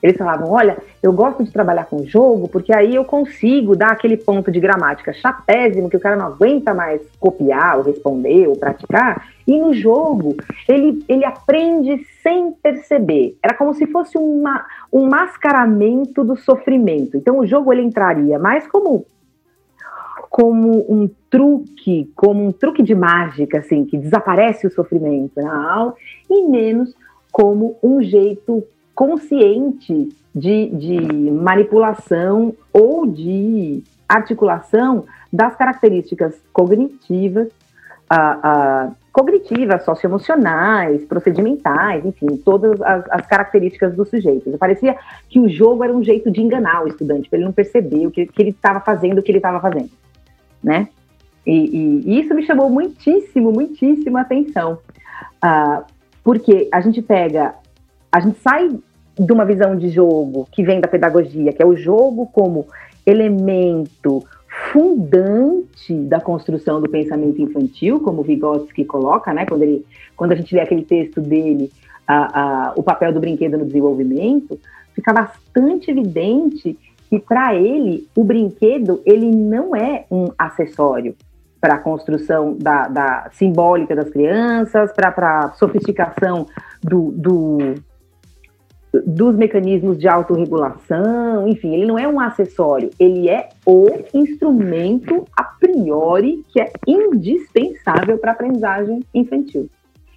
Eles 0.03 0.17
falavam: 0.17 0.51
olha, 0.51 0.77
eu 1.03 1.13
gosto 1.13 1.45
de 1.45 1.53
trabalhar 1.53 1.85
com 1.85 2.05
jogo 2.05 2.49
porque 2.49 2.75
aí 2.75 2.95
eu 2.95 3.05
consigo 3.05 3.77
dar 3.77 3.93
aquele 3.93 4.17
ponto 4.17 4.51
de 4.51 4.59
gramática 4.59 5.13
chapésimo 5.13 5.89
que 5.89 5.97
o 5.97 6.01
cara 6.01 6.17
não 6.17 6.27
aguenta 6.27 6.75
mais 6.75 7.01
copiar, 7.21 7.79
ou 7.79 7.85
responder, 7.85 8.49
ou 8.49 8.57
praticar. 8.57 9.29
E 9.47 9.59
no 9.59 9.73
jogo, 9.73 10.37
ele, 10.69 11.05
ele 11.09 11.25
aprende 11.25 12.05
sem 12.23 12.53
perceber. 12.53 13.37
Era 13.43 13.55
como 13.55 13.75
se 13.75 13.87
fosse 13.87 14.19
uma, 14.19 14.65
um 14.93 15.09
mascaramento 15.09 16.25
do 16.25 16.37
sofrimento. 16.37 17.17
Então, 17.17 17.39
o 17.39 17.47
jogo 17.47 17.73
ele 17.73 17.83
entraria 17.83 18.39
mais 18.39 18.67
como 18.67 19.07
como 20.29 20.91
um 20.91 21.11
truque, 21.29 22.11
como 22.17 22.43
um 22.43 22.53
truque 22.53 22.83
de 22.83 22.95
mágica, 22.95 23.59
assim, 23.59 23.85
que 23.85 23.99
desaparece 23.99 24.67
o 24.67 24.73
sofrimento 24.73 25.35
na 25.37 25.75
aula, 25.75 25.95
e 26.31 26.43
menos 26.49 26.95
como 27.31 27.77
um 27.83 28.03
jeito 28.03 28.65
consciente 28.95 30.09
de, 30.35 30.67
de 30.71 31.31
manipulação 31.31 32.55
ou 32.73 33.07
de 33.07 33.83
articulação 34.09 35.05
das 35.33 35.57
características 35.57 36.35
cognitivas, 36.53 37.49
uh, 38.13 38.89
uh, 38.89 38.95
cognitivas, 39.13 39.85
socioemocionais, 39.85 41.05
procedimentais, 41.05 42.05
enfim, 42.05 42.37
todas 42.37 42.81
as, 42.83 43.05
as, 43.11 43.27
características 43.27 43.95
do 43.95 44.05
sujeito. 44.05 44.57
Parecia 44.59 44.97
que 45.29 45.39
o 45.39 45.49
jogo 45.49 45.85
era 45.85 45.93
um 45.93 46.03
jeito 46.03 46.31
de 46.31 46.41
enganar 46.41 46.85
o 46.85 46.89
estudante, 46.89 47.29
para 47.29 47.39
ele 47.39 47.47
não 47.47 47.53
perceber 47.53 48.07
o 48.07 48.11
que, 48.11 48.27
que 48.27 48.43
ele 48.43 48.51
estava 48.51 48.81
fazendo, 48.81 49.19
o 49.19 49.23
que 49.23 49.31
ele 49.31 49.39
estava 49.39 49.61
fazendo, 49.61 49.91
né? 50.63 50.89
E, 51.47 51.53
e, 51.53 52.03
e, 52.07 52.21
isso 52.21 52.35
me 52.35 52.45
chamou 52.47 52.71
muitíssimo, 52.71 53.51
muitíssima 53.53 54.21
atenção, 54.21 54.79
uh, 55.45 55.85
porque 56.23 56.69
a 56.73 56.81
gente 56.81 57.03
pega, 57.03 57.55
a 58.12 58.21
gente 58.21 58.38
sai 58.40 58.71
de 59.19 59.33
uma 59.33 59.45
visão 59.45 59.75
de 59.75 59.88
jogo 59.88 60.47
que 60.52 60.62
vem 60.62 60.81
da 60.81 60.88
pedagogia, 60.88 61.52
que 61.52 61.62
é 61.62 61.66
o 61.66 61.75
jogo 61.75 62.26
como 62.26 62.66
elemento 63.07 64.23
fundante 64.71 65.95
da 65.95 66.21
construção 66.21 66.81
do 66.81 66.88
pensamento 66.88 67.40
infantil, 67.40 68.00
como 68.00 68.23
Vygotsky 68.23 68.85
coloca, 68.85 69.33
né, 69.33 69.47
quando, 69.47 69.62
ele, 69.62 69.85
quando 70.14 70.33
a 70.33 70.35
gente 70.35 70.54
lê 70.54 70.61
aquele 70.61 70.85
texto 70.85 71.21
dele, 71.21 71.71
a, 72.07 72.40
a, 72.40 72.73
o 72.76 72.83
papel 72.83 73.12
do 73.12 73.21
brinquedo 73.21 73.57
no 73.57 73.64
desenvolvimento, 73.64 74.61
fica 74.95 75.12
bastante 75.12 75.90
evidente 75.90 76.78
que 77.09 77.19
para 77.19 77.54
ele 77.54 78.07
o 78.14 78.25
brinquedo 78.25 79.02
ele 79.07 79.31
não 79.31 79.75
é 79.75 80.04
um 80.11 80.28
acessório 80.38 81.14
para 81.61 81.75
a 81.75 81.78
construção 81.78 82.57
da, 82.59 82.88
da, 82.88 83.31
simbólica 83.33 83.95
das 83.95 84.11
crianças, 84.11 84.92
para 84.92 85.09
a 85.09 85.52
sofisticação 85.52 86.47
do, 86.83 87.12
do 87.12 87.75
dos 89.07 89.35
mecanismos 89.37 89.99
de 89.99 90.07
autorregulação, 90.07 91.49
enfim, 91.49 91.75
ele 91.75 91.87
não 91.87 91.99
é 91.99 92.07
um 92.07 92.21
acessório, 92.21 92.91
ele 92.99 93.29
é 93.29 93.49
o 93.65 93.87
instrumento 94.13 95.25
a 95.35 95.45
priori 95.45 96.45
que 96.53 96.61
é 96.61 96.71
indispensável 96.87 98.19
para 98.19 98.33
a 98.33 98.35
aprendizagem 98.35 99.01
infantil. 99.15 99.69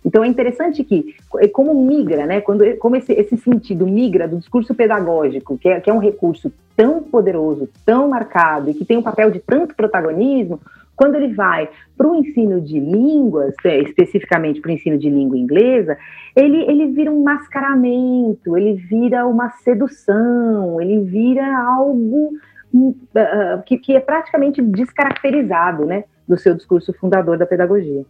Então 0.04 0.24
é 0.24 0.28
interessante 0.28 0.84
que, 0.84 1.16
é 1.38 1.48
como 1.48 1.74
migra, 1.74 2.28
né, 2.28 2.40
quando, 2.40 2.64
como 2.78 2.96
esse, 2.96 3.12
esse 3.14 3.38
sentido 3.38 3.88
migra 3.88 4.28
do 4.28 4.38
discurso 4.38 4.76
pedagógico, 4.76 5.58
que 5.58 5.68
é, 5.68 5.80
que 5.80 5.90
é 5.90 5.94
um 5.94 6.00
recurso 6.00 6.52
tão 6.76 7.02
poderoso, 7.02 7.70
tão 7.84 8.10
marcado 8.10 8.70
e 8.70 8.74
que 8.74 8.86
tem 8.86 8.98
um 8.98 9.02
papel 9.02 9.32
de 9.32 9.40
tanto 9.40 9.74
protagonismo, 9.74 10.60
quando 10.96 11.16
ele 11.16 11.34
vai 11.34 11.70
para 11.98 12.08
o 12.08 12.16
ensino 12.16 12.62
de 12.62 12.80
línguas, 12.80 13.54
é, 13.66 13.80
especificamente 13.82 14.62
para 14.62 14.70
o 14.70 14.74
ensino 14.74 14.98
de 14.98 15.10
língua 15.10 15.38
inglesa, 15.38 15.98
ele, 16.36 16.64
ele 16.64 16.88
vira 16.92 17.12
um 17.12 17.24
mascaramento, 17.24 18.58
ele 18.58 18.76
vira 18.76 19.26
uma 19.26 19.50
sedução, 19.50 20.80
ele 20.82 21.02
vira 21.02 21.46
algo 21.58 22.32
uh, 22.74 23.64
que, 23.66 23.78
que 23.78 23.96
é 23.96 24.00
praticamente 24.00 24.62
descaracterizado 24.62 25.86
né, 25.86 26.06
do 26.28 26.38
seu 26.38 26.56
discurso 26.56 26.94
fundador 26.94 27.38
da 27.38 27.46
pedagogia. 27.46 28.06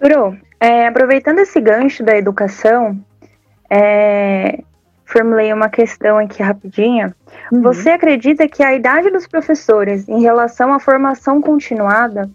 Bru, 0.00 0.36
é, 0.60 0.86
aproveitando 0.86 1.40
esse 1.40 1.60
gancho 1.60 2.04
da 2.04 2.16
educação, 2.16 2.98
é, 3.70 4.62
formulei 5.08 5.52
uma 5.52 5.70
questão 5.70 6.18
aqui 6.18 6.42
rapidinha. 6.42 7.16
Uhum. 7.50 7.62
Você 7.62 7.90
acredita 7.90 8.46
que 8.46 8.62
a 8.62 8.74
idade 8.74 9.10
dos 9.10 9.26
professores 9.26 10.06
em 10.06 10.20
relação 10.20 10.72
à 10.72 10.78
formação 10.78 11.40
continuada 11.40 12.30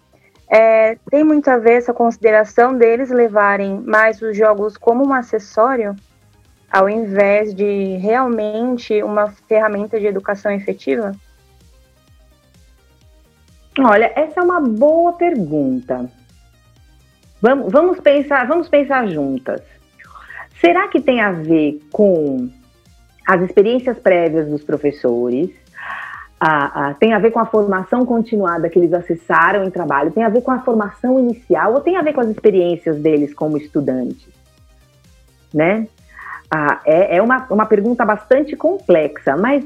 é, 0.50 0.98
tem 1.10 1.24
muito 1.24 1.50
a 1.50 1.58
ver 1.58 1.74
essa 1.74 1.94
consideração 1.94 2.76
deles 2.76 3.12
levarem 3.12 3.80
mais 3.82 4.22
os 4.22 4.36
jogos 4.36 4.76
como 4.76 5.08
um 5.08 5.14
acessório, 5.14 5.96
ao 6.72 6.90
invés 6.90 7.54
de 7.54 7.98
realmente 7.98 9.04
uma 9.04 9.28
ferramenta 9.48 10.00
de 10.00 10.08
educação 10.08 10.52
efetiva? 10.52 11.12
Olha, 13.80 14.12
essa 14.16 14.40
é 14.40 14.44
uma 14.44 14.60
boa 14.60 15.14
pergunta. 15.14 16.10
Vamos, 17.40 17.72
vamos 17.72 18.00
pensar, 18.00 18.48
vamos 18.48 18.68
pensar 18.68 19.08
juntas. 19.08 19.62
Será 20.60 20.88
que 20.88 21.00
tem 21.00 21.22
a 21.22 21.32
ver 21.32 21.80
com 21.92 22.50
as 23.28 23.42
experiências 23.42 23.98
prévias 24.00 24.48
dos 24.48 24.64
professores, 24.64 25.50
a, 26.40 26.90
a, 26.90 26.94
tem 26.96 27.14
a 27.14 27.20
ver 27.20 27.32
com 27.32 27.40
a 27.40 27.46
formação 27.46 28.06
continuada 28.06 28.70
que 28.70 28.78
eles 28.78 28.94
acessaram 28.94 29.64
em 29.64 29.70
trabalho, 29.70 30.12
tem 30.12 30.24
a 30.24 30.30
ver 30.30 30.42
com 30.42 30.52
a 30.52 30.60
formação 30.60 31.18
inicial 31.18 31.74
ou 31.74 31.80
tem 31.80 31.96
a 31.96 32.02
ver 32.02 32.14
com 32.14 32.20
as 32.20 32.28
experiências 32.28 32.98
deles 32.98 33.34
como 33.34 33.58
estudantes? 33.58 34.28
Né? 35.54 35.88
Ah, 36.52 36.82
é, 36.86 37.18
é 37.18 37.22
uma, 37.22 37.48
uma 37.50 37.66
pergunta 37.66 38.04
bastante 38.04 38.56
complexa, 38.58 39.38
mas 39.38 39.64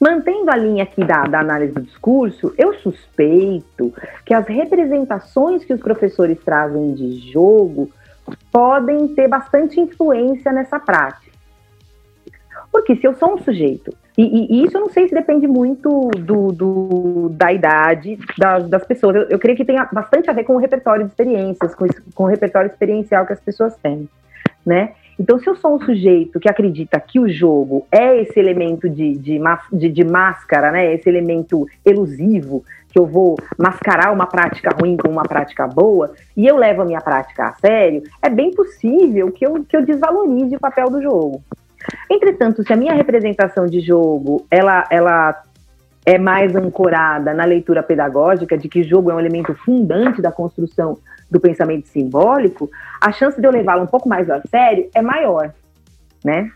mantendo 0.00 0.50
a 0.50 0.56
linha 0.56 0.82
aqui 0.82 1.04
da, 1.04 1.22
da 1.24 1.40
análise 1.40 1.72
do 1.72 1.82
discurso, 1.82 2.52
eu 2.58 2.74
suspeito 2.74 3.94
que 4.24 4.34
as 4.34 4.46
representações 4.46 5.64
que 5.64 5.72
os 5.72 5.80
professores 5.80 6.38
trazem 6.44 6.94
de 6.94 7.32
jogo 7.32 7.90
podem 8.50 9.08
ter 9.14 9.28
bastante 9.28 9.80
influência 9.80 10.52
nessa 10.52 10.80
prática. 10.80 11.27
Porque 12.70 12.96
se 12.96 13.06
eu 13.06 13.14
sou 13.14 13.34
um 13.34 13.38
sujeito, 13.38 13.92
e, 14.16 14.22
e, 14.22 14.64
isso 14.64 14.76
eu 14.76 14.80
não 14.80 14.90
sei 14.90 15.08
se 15.08 15.14
depende 15.14 15.46
muito 15.46 16.10
do, 16.18 16.52
do 16.52 17.28
da 17.30 17.52
idade 17.52 18.18
das, 18.36 18.68
das 18.68 18.84
pessoas, 18.84 19.14
eu, 19.14 19.22
eu, 19.30 19.38
creio 19.38 19.56
que 19.56 19.64
tem 19.64 19.76
bastante 19.92 20.28
a 20.28 20.32
ver 20.32 20.44
com 20.44 20.54
o 20.54 20.58
repertório 20.58 21.04
de 21.04 21.10
experiências, 21.10 21.74
com, 21.74 21.86
com 22.14 22.24
o 22.24 22.26
repertório 22.26 22.68
experiencial 22.68 23.24
que 23.24 23.32
as 23.32 23.40
pessoas 23.40 23.76
têm, 23.76 24.08
né? 24.66 24.92
Então, 25.20 25.38
se 25.38 25.48
eu 25.48 25.56
sou 25.56 25.74
um 25.74 25.80
sujeito 25.80 26.38
que 26.38 26.48
acredita 26.48 27.00
que 27.00 27.18
o 27.18 27.28
jogo 27.28 27.86
é 27.90 28.20
esse 28.20 28.38
elemento 28.38 28.88
de, 28.88 29.16
de, 29.16 29.40
de, 29.72 29.88
de 29.88 30.04
máscara, 30.04 30.70
né? 30.70 30.94
Esse 30.94 31.08
elemento 31.08 31.66
elusivo, 31.84 32.64
que 32.88 32.98
eu 32.98 33.06
vou 33.06 33.36
mascarar 33.56 34.12
uma 34.12 34.26
prática 34.26 34.70
ruim 34.70 34.96
com 34.96 35.08
uma 35.08 35.24
prática 35.24 35.66
boa, 35.66 36.12
e 36.36 36.46
eu 36.46 36.56
levo 36.56 36.82
a 36.82 36.84
minha 36.84 37.00
prática 37.00 37.46
a 37.46 37.52
sério, 37.54 38.02
é 38.22 38.30
bem 38.30 38.52
possível 38.52 39.30
que 39.32 39.44
eu, 39.44 39.64
que 39.64 39.76
eu 39.76 39.84
desvalorize 39.84 40.54
o 40.54 40.60
papel 40.60 40.88
do 40.88 41.02
jogo. 41.02 41.42
Entretanto, 42.10 42.62
se 42.62 42.72
a 42.72 42.76
minha 42.76 42.94
representação 42.94 43.66
de 43.66 43.80
jogo 43.80 44.46
ela, 44.50 44.86
ela 44.90 45.42
é 46.04 46.18
mais 46.18 46.54
ancorada 46.56 47.34
na 47.34 47.44
leitura 47.44 47.82
pedagógica 47.82 48.56
de 48.56 48.68
que 48.68 48.82
jogo 48.82 49.10
é 49.10 49.14
um 49.14 49.20
elemento 49.20 49.54
fundante 49.54 50.22
da 50.22 50.32
construção 50.32 50.96
do 51.30 51.38
pensamento 51.38 51.86
simbólico, 51.88 52.70
a 53.00 53.12
chance 53.12 53.38
de 53.38 53.46
eu 53.46 53.52
levá-lo 53.52 53.82
um 53.82 53.86
pouco 53.86 54.08
mais 54.08 54.30
a 54.30 54.40
sério 54.50 54.88
é 54.94 55.02
maior, 55.02 55.52
né? 56.24 56.50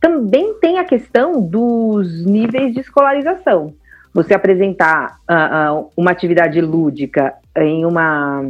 Também 0.00 0.54
tem 0.54 0.78
a 0.78 0.84
questão 0.84 1.40
dos 1.40 2.26
níveis 2.26 2.74
de 2.74 2.80
escolarização. 2.80 3.72
Você 4.12 4.34
apresentar 4.34 5.18
uh, 5.30 5.82
uh, 5.82 5.90
uma 5.96 6.10
atividade 6.10 6.60
lúdica 6.60 7.34
em 7.56 7.86
uma, 7.86 8.44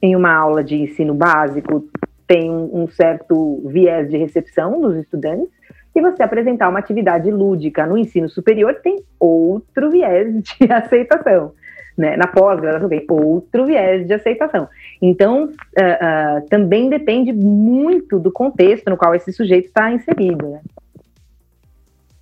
em 0.00 0.16
uma 0.16 0.32
aula 0.32 0.64
de 0.64 0.76
ensino 0.76 1.12
básico 1.12 1.84
tem 2.30 2.48
um, 2.48 2.86
certo 2.86 3.60
viés 3.66 4.08
de 4.08 4.16
recepção 4.16 4.80
dos 4.80 4.96
estudantes, 4.96 5.48
e 5.92 6.00
você 6.00 6.22
apresentar 6.22 6.68
uma 6.68 6.78
atividade 6.78 7.28
lúdica 7.28 7.84
no 7.84 7.98
ensino 7.98 8.28
superior 8.28 8.76
tem 8.76 9.02
outro 9.18 9.90
viés 9.90 10.32
de 10.60 10.72
aceitação. 10.72 11.52
Né? 11.98 12.16
Na 12.16 12.28
pós-graduação 12.28 12.88
tem 12.88 13.04
outro 13.10 13.66
viés 13.66 14.06
de 14.06 14.14
aceitação. 14.14 14.68
Então, 15.02 15.46
uh, 15.46 15.48
uh, 15.48 16.48
também 16.48 16.88
depende 16.88 17.32
muito 17.32 18.20
do 18.20 18.30
contexto 18.30 18.88
no 18.88 18.96
qual 18.96 19.12
esse 19.12 19.32
sujeito 19.32 19.66
está 19.66 19.90
inserido. 19.90 20.50
Né? 20.50 20.60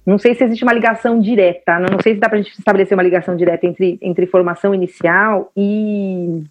Não 0.07 0.17
sei 0.17 0.35
se 0.35 0.43
existe 0.43 0.65
uma 0.65 0.73
ligação 0.73 1.21
direta, 1.21 1.79
não 1.79 2.01
sei 2.03 2.15
se 2.15 2.21
dá 2.21 2.31
para 2.31 2.39
a 2.39 2.43
gente 2.43 2.59
estabelecer 2.59 2.97
uma 2.97 3.05
ligação 3.05 3.37
direta 3.37 3.67
entre, 3.67 3.99
entre 4.01 4.27
formação 4.27 4.75
inicial 4.75 5.53
e 5.55 6.45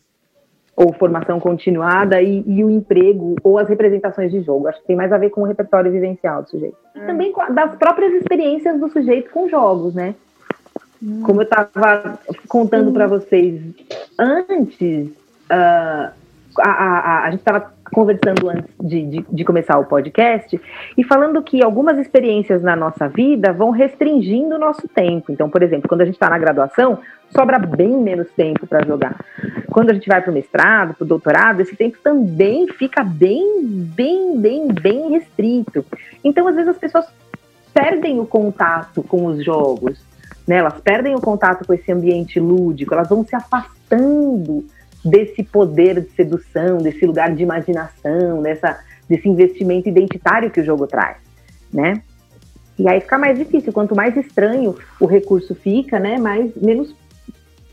ou 0.78 0.94
formação 0.94 1.40
continuada 1.40 2.22
e, 2.22 2.44
e, 2.46 2.64
o 2.64 2.70
emprego 2.70 3.36
ou 3.44 3.58
as 3.58 3.68
representações 3.68 4.32
de 4.32 4.42
jogo. 4.42 4.68
Acho 4.68 4.80
que 4.80 4.86
tem 4.86 4.96
mais 4.96 5.12
a 5.12 5.18
ver 5.18 5.32
com 5.32 5.42
o 5.42 5.44
repertório 5.44 5.92
vivencial 5.92 6.44
do 6.44 6.50
sujeito. 6.52 6.78
E 6.96 7.00
hum. 7.00 7.08
também 7.08 7.34
das 7.50 7.76
próprias 7.76 8.14
experiências 8.14 8.80
do 8.80 8.88
sujeito 8.92 9.32
com 9.32 9.50
jogos, 9.50 9.96
né? 9.96 10.14
Hum. 11.02 11.24
Como 11.24 11.42
eu 11.42 11.46
estava 11.46 12.20
contando 12.48 12.92
para 12.92 13.08
vocês 13.08 13.60
antes, 14.20 15.08
uh, 15.08 16.14
a, 16.60 16.70
a, 16.70 17.24
a, 17.24 17.32
gente 17.32 17.40
estava 17.40 17.74
conversando 17.92 18.50
antes 18.50 18.74
de, 18.82 19.06
de, 19.06 19.26
de, 19.30 19.46
começar 19.46 19.78
o 19.78 19.86
podcast 19.86 20.60
e 20.98 21.04
falando 21.04 21.42
que 21.42 21.64
algumas 21.64 21.98
experiências 21.98 22.62
na 22.62 22.76
nossa 22.76 23.08
vida 23.08 23.54
vão 23.54 23.70
restringindo 23.70 24.56
o 24.56 24.60
nosso 24.60 24.88
tempo. 24.88 25.32
Então, 25.32 25.50
por 25.50 25.64
exemplo, 25.64 25.88
quando 25.88 26.02
a 26.02 26.06
gente 26.06 26.16
está 26.16 26.30
na 26.30 26.38
graduação, 26.38 27.00
sobra 27.36 27.60
bem 27.60 27.98
menos 27.98 28.28
tempo 28.36 28.68
para 28.68 28.86
jogar. 28.86 29.16
Quando 29.72 29.90
a 29.90 29.94
gente 29.94 30.08
vai 30.08 30.22
para 30.22 30.32
o 30.32 30.34
mestrado, 30.34 30.94
para 30.96 31.06
o 31.06 31.08
doutorado, 31.08 31.62
esse 31.62 31.76
tempo 31.76 31.98
também 32.04 32.68
fica 32.68 33.04
bem, 33.04 33.62
bem, 33.64 34.40
bem, 34.40 34.68
bem 34.68 35.12
restrito. 35.12 35.86
Então, 36.24 36.48
às 36.48 36.56
vezes, 36.56 36.70
as 36.70 36.78
pessoas 36.78 37.06
perdem 37.74 38.20
o 38.20 38.26
contato 38.26 39.04
com 39.04 39.26
os 39.26 39.44
jogos, 39.44 40.00
né? 40.48 40.58
elas 40.58 40.80
perdem 40.82 41.16
o 41.16 41.22
contato 41.22 41.66
com 41.66 41.74
esse 41.74 41.92
ambiente 41.92 42.40
lúdico, 42.40 42.94
elas 42.94 43.10
vão 43.10 43.24
se 43.24 43.36
afastando 43.36 44.66
desse 45.04 45.44
poder 45.44 46.02
de 46.02 46.10
sedução, 46.12 46.78
desse 46.78 47.06
lugar 47.06 47.34
de 47.34 47.44
imaginação, 47.44 48.42
dessa, 48.42 48.80
desse 49.08 49.28
investimento 49.28 49.88
identitário 49.88 50.52
que 50.52 50.60
o 50.60 50.66
jogo 50.66 50.88
traz, 50.88 51.18
né? 51.74 52.02
E 52.78 52.88
aí 52.88 53.02
fica 53.02 53.18
mais 53.18 53.38
difícil. 53.38 53.74
Quanto 53.74 53.96
mais 53.96 54.16
estranho 54.16 54.76
o 55.00 55.06
recurso 55.06 55.56
fica, 55.56 56.00
né, 56.00 56.18
mais 56.18 56.56
menos 56.56 56.94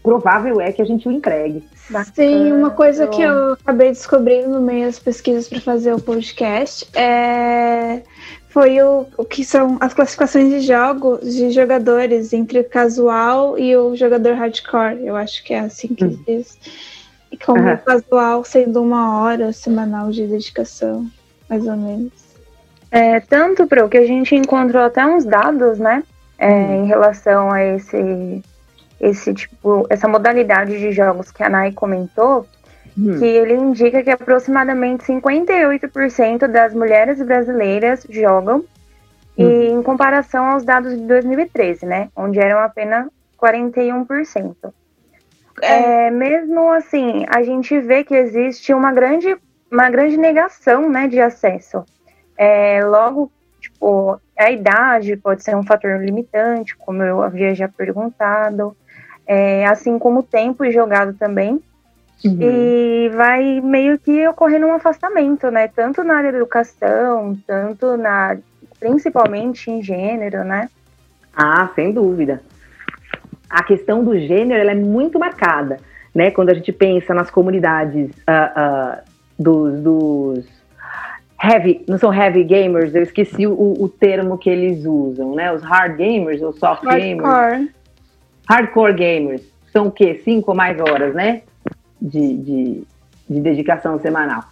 provável 0.03 0.61
é 0.61 0.71
que 0.71 0.83
a 0.83 0.85
gente 0.85 1.09
o 1.09 1.11
entregue. 1.11 1.65
Sim, 2.15 2.53
uma 2.53 2.71
coisa 2.71 3.07
que 3.07 3.23
eu 3.23 3.55
acabei 3.55 3.89
descobrindo 3.89 4.51
no 4.51 4.61
meio 4.61 4.87
das 4.87 4.99
pesquisas 4.99 5.49
para 5.49 5.61
fazer 5.61 5.95
o 5.95 6.01
podcast 6.01 6.87
é 6.95 8.03
foi 8.51 8.81
o, 8.81 9.05
o 9.19 9.25
que 9.25 9.45
são 9.45 9.79
as 9.81 9.93
classificações 9.93 10.49
de 10.49 10.61
jogos 10.61 11.35
de 11.35 11.51
jogadores 11.51 12.33
entre 12.33 12.61
o 12.61 12.65
casual 12.65 13.59
e 13.59 13.77
o 13.77 13.97
jogador 13.97 14.35
hardcore. 14.35 15.05
Eu 15.05 15.17
acho 15.17 15.43
que 15.43 15.53
é 15.53 15.59
assim 15.59 15.89
que 15.89 16.05
hum. 16.05 16.19
diz. 16.25 16.57
E 17.35 17.45
como 17.45 17.69
uhum. 17.69 17.77
casual 17.79 18.45
sendo 18.45 18.81
uma 18.81 19.21
hora 19.21 19.53
semanal 19.53 20.09
de 20.13 20.25
dedicação, 20.25 21.05
mais 21.51 21.67
ou 21.67 21.77
menos. 21.77 22.13
É, 22.93 23.19
tanto 23.19 23.67
para 23.67 23.85
o 23.85 23.89
que 23.89 23.97
a 23.97 24.07
gente 24.07 24.37
encontrou 24.37 24.85
até 24.85 25.05
uns 25.05 25.25
dados, 25.25 25.81
né? 25.81 26.05
É, 26.39 26.49
hum. 26.49 26.85
Em 26.85 26.87
relação 26.87 27.51
a 27.51 27.61
esse, 27.61 28.41
esse 29.01 29.35
tipo, 29.35 29.85
essa 29.91 30.07
modalidade 30.07 30.79
de 30.79 30.93
jogos 30.93 31.33
que 31.33 31.43
a 31.43 31.49
Nai 31.49 31.73
comentou, 31.73 32.47
hum. 32.97 33.19
que 33.19 33.25
ele 33.25 33.55
indica 33.55 34.01
que 34.01 34.11
aproximadamente 34.11 35.05
58% 35.07 36.47
das 36.47 36.73
mulheres 36.73 37.21
brasileiras 37.21 38.07
jogam, 38.09 38.59
hum. 38.59 38.65
e 39.37 39.71
em 39.71 39.83
comparação 39.83 40.53
aos 40.53 40.63
dados 40.63 40.93
de 40.93 41.05
2013, 41.05 41.85
né? 41.85 42.11
Onde 42.15 42.39
eram 42.39 42.61
apenas 42.61 43.09
41%. 43.43 44.55
É. 45.63 46.07
é, 46.07 46.11
mesmo 46.11 46.73
assim, 46.73 47.25
a 47.29 47.43
gente 47.43 47.79
vê 47.81 48.03
que 48.03 48.15
existe 48.15 48.73
uma 48.75 48.93
grande, 48.93 49.37
uma 49.71 49.89
grande 49.89 50.17
negação 50.17 50.89
né, 50.91 51.07
de 51.07 51.21
acesso. 51.21 51.85
É, 52.37 52.85
logo, 52.85 53.31
tipo, 53.61 54.21
a 54.37 54.51
idade 54.51 55.17
pode 55.17 55.45
ser 55.45 55.57
um 55.57 55.63
fator 55.63 56.01
limitante, 56.01 56.77
como 56.77 57.03
eu 57.03 57.23
havia 57.23 57.55
já 57.55 57.69
perguntado, 57.69 58.77
é, 59.27 59.65
assim 59.67 59.99
como 59.99 60.21
o 60.21 60.25
tempo 60.25 60.69
jogado 60.71 61.15
também. 61.15 61.63
Uhum. 62.25 62.39
E 62.41 63.11
vai 63.11 63.61
meio 63.61 63.99
que 63.99 64.27
ocorrendo 64.27 64.67
um 64.67 64.73
afastamento, 64.73 65.51
né? 65.51 65.69
Tanto 65.69 66.03
na 66.03 66.17
área 66.17 66.33
da 66.33 66.39
educação, 66.39 67.37
tanto 67.47 67.97
na. 67.97 68.37
principalmente 68.81 69.71
em 69.71 69.83
gênero, 69.83 70.43
né? 70.43 70.71
Ah, 71.37 71.69
sem 71.75 71.93
dúvida 71.93 72.41
a 73.55 73.63
questão 73.63 74.03
do 74.03 74.19
gênero 74.19 74.61
ela 74.61 74.73
é 74.73 74.75
muito 74.75 75.17
marcada, 75.17 75.79
né? 76.13 76.33
Quando 76.33 76.51
a 76.51 76.55
gente 76.55 76.73
pensa 76.73 77.15
nas 77.15 77.31
comunidades 77.31 78.11
uh, 78.11 78.99
uh, 78.99 78.99
dos, 79.39 79.81
dos, 79.81 80.45
heavy, 81.41 81.85
não 81.89 81.97
são 81.97 82.13
heavy 82.13 82.43
gamers, 82.43 82.93
eu 82.95 83.03
esqueci 83.03 83.47
o, 83.47 83.53
o, 83.53 83.89
termo 83.89 84.37
que 84.37 84.51
eles 84.51 84.85
usam, 84.85 85.37
né? 85.37 85.53
Os 85.53 85.63
hard 85.63 85.97
gamers 85.97 86.43
ou 86.43 86.53
soft 86.53 86.83
Hardcore. 86.83 87.01
gamers. 87.01 87.71
Hardcore 88.49 88.95
gamers. 88.95 89.43
São 89.73 89.87
o 89.87 89.93
quê? 89.93 90.21
Cinco 90.25 90.51
ou 90.51 90.57
mais 90.57 90.81
horas, 90.81 91.15
né? 91.15 91.43
De, 92.03 92.37
de, 92.37 92.83
de 93.31 93.41
dedicação 93.41 94.01
semanal. 94.01 94.43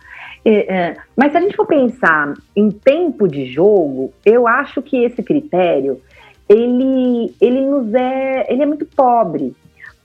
É, 0.44 0.74
é, 0.74 0.96
mas 1.16 1.32
se 1.32 1.38
a 1.38 1.40
gente 1.40 1.56
for 1.56 1.66
pensar 1.66 2.34
em 2.54 2.70
tempo 2.70 3.26
de 3.26 3.46
jogo, 3.46 4.12
eu 4.24 4.46
acho 4.46 4.80
que 4.80 5.04
esse 5.04 5.22
critério 5.24 6.00
ele, 6.48 7.34
ele 7.40 7.60
nos 7.62 7.92
é, 7.94 8.52
ele 8.52 8.62
é 8.62 8.66
muito 8.66 8.86
pobre. 8.86 9.54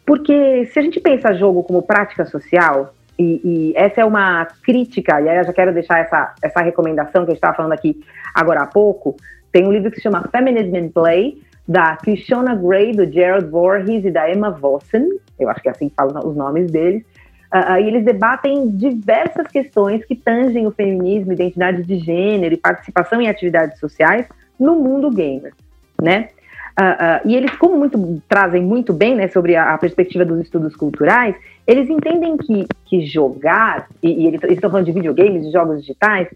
Porque 0.06 0.66
se 0.68 0.80
a 0.80 0.82
gente 0.82 1.00
pensa 1.00 1.34
jogo 1.34 1.64
como 1.64 1.82
prática 1.82 2.26
social, 2.26 2.94
e, 3.20 3.42
e, 3.44 3.74
essa 3.76 4.02
é 4.02 4.06
uma 4.06 4.46
crítica, 4.64 5.20
e 5.20 5.28
aí 5.28 5.38
eu 5.38 5.44
já 5.44 5.54
quero 5.54 5.74
deixar 5.74 6.00
essa, 6.00 6.34
essa 6.42 6.62
recomendação 6.62 7.26
que 7.26 7.32
a 7.32 7.34
gente 7.34 7.38
estava 7.38 7.56
falando 7.56 7.74
aqui 7.74 8.00
agora 8.34 8.62
há 8.62 8.68
pouco, 8.68 9.18
tem 9.52 9.68
um 9.68 9.72
livro 9.72 9.90
que 9.90 9.98
se 9.98 10.04
chama 10.04 10.30
Feminism 10.32 10.76
in 10.76 10.90
Play, 10.90 11.42
da 11.68 11.98
Krishna 11.98 12.56
Gray, 12.56 12.94
do 12.94 13.12
Gerald 13.12 13.50
Voorhees 13.50 14.06
e 14.06 14.12
da 14.12 14.32
Emma 14.32 14.52
Vossen, 14.52 15.10
eu 15.38 15.50
acho 15.50 15.62
que 15.62 15.68
é 15.68 15.72
assim 15.72 15.90
que 15.90 15.96
falam 15.96 16.26
os 16.26 16.36
nomes 16.36 16.72
deles, 16.72 17.04
uh, 17.54 17.78
e 17.78 17.88
eles 17.88 18.06
debatem 18.06 18.70
diversas 18.70 19.48
questões 19.48 20.06
que 20.06 20.16
tangem 20.16 20.66
o 20.66 20.72
feminismo, 20.72 21.34
identidade 21.34 21.84
de 21.84 21.98
gênero 21.98 22.54
e 22.54 22.58
participação 22.58 23.20
em 23.20 23.28
atividades 23.28 23.80
sociais 23.80 24.26
no 24.58 24.78
mundo 24.78 25.12
gamer, 25.12 25.54
né? 26.02 26.30
Uh, 26.80 27.26
uh, 27.26 27.28
e 27.28 27.36
eles, 27.36 27.52
como 27.56 27.76
muito, 27.76 28.22
trazem 28.30 28.62
muito 28.62 28.94
bem 28.94 29.16
né, 29.16 29.28
sobre 29.30 29.56
a, 29.56 29.74
a, 29.74 29.78
perspectiva 29.80 30.24
dos 30.24 30.40
estudos 30.42 30.76
culturais, 30.76 31.36
eles 31.66 31.90
entendem 31.90 32.38
que, 32.38 32.68
que 32.86 33.04
jogar, 33.04 33.88
e, 34.04 34.26
e 34.26 34.28
eles, 34.28 34.40
estão 34.44 34.70
falando 34.70 34.86
de 34.86 34.92
videogames, 34.92 35.44
de 35.44 35.52
jogos 35.52 35.82
digitais, 35.82 36.28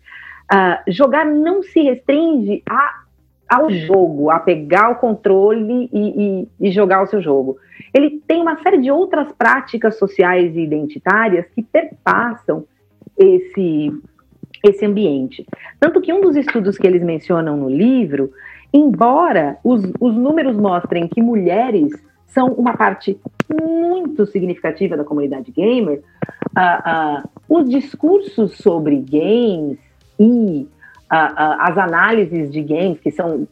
uh, 0.52 0.92
jogar 0.92 1.26
não 1.26 1.62
se 1.62 1.82
restringe 1.82 2.64
a, 2.68 3.02
ao 3.48 3.70
jogo, 3.70 4.32
a 4.32 4.40
pegar 4.40 4.90
o 4.90 4.96
controle 4.96 5.88
e, 5.94 6.00
e, 6.00 6.48
e 6.68 6.72
jogar 6.72 7.04
o 7.04 7.08
seu 7.08 7.22
jogo. 7.22 7.58
Ele 7.94 8.20
tem 8.26 8.42
uma 8.42 8.58
série 8.64 8.80
de 8.80 8.90
outras 8.90 9.32
práticas 9.34 10.00
sociais 10.00 10.56
e 10.56 10.62
identitárias 10.62 11.46
que 11.54 11.62
perpassam 11.62 12.66
esse, 13.16 13.94
esse 14.64 14.86
ambiente. 14.86 15.46
Tanto 15.80 16.02
que 16.02 16.12
um 16.12 16.22
dos 16.22 16.36
estudos 16.36 16.78
que 16.80 16.88
eles 16.88 17.04
mencionam 17.04 17.58
no 17.58 17.70
livro 17.70 18.32
Embora 18.74 19.58
os, 19.64 19.84
os 20.00 20.16
números 20.16 20.56
mostrem 20.56 21.08
que 21.08 21.22
mulheres 21.22 21.92
são 22.28 22.48
uma 22.54 22.76
parte 22.78 23.20
muito 23.50 24.26
significativa 24.26 24.96
da 24.96 25.04
comunidade 25.04 25.52
gamer, 25.52 26.02
uh, 26.58 27.20
uh, 27.20 27.30
os 27.50 27.70
discursos 27.70 28.58
sobre 28.58 28.96
games 28.98 29.78
e 30.18 30.68
uh, 31.12 31.60
as 31.60 31.78
análises 31.78 32.50
de 32.52 32.62
games, 32.62 33.00
que 33.00 33.12
são 33.12 33.48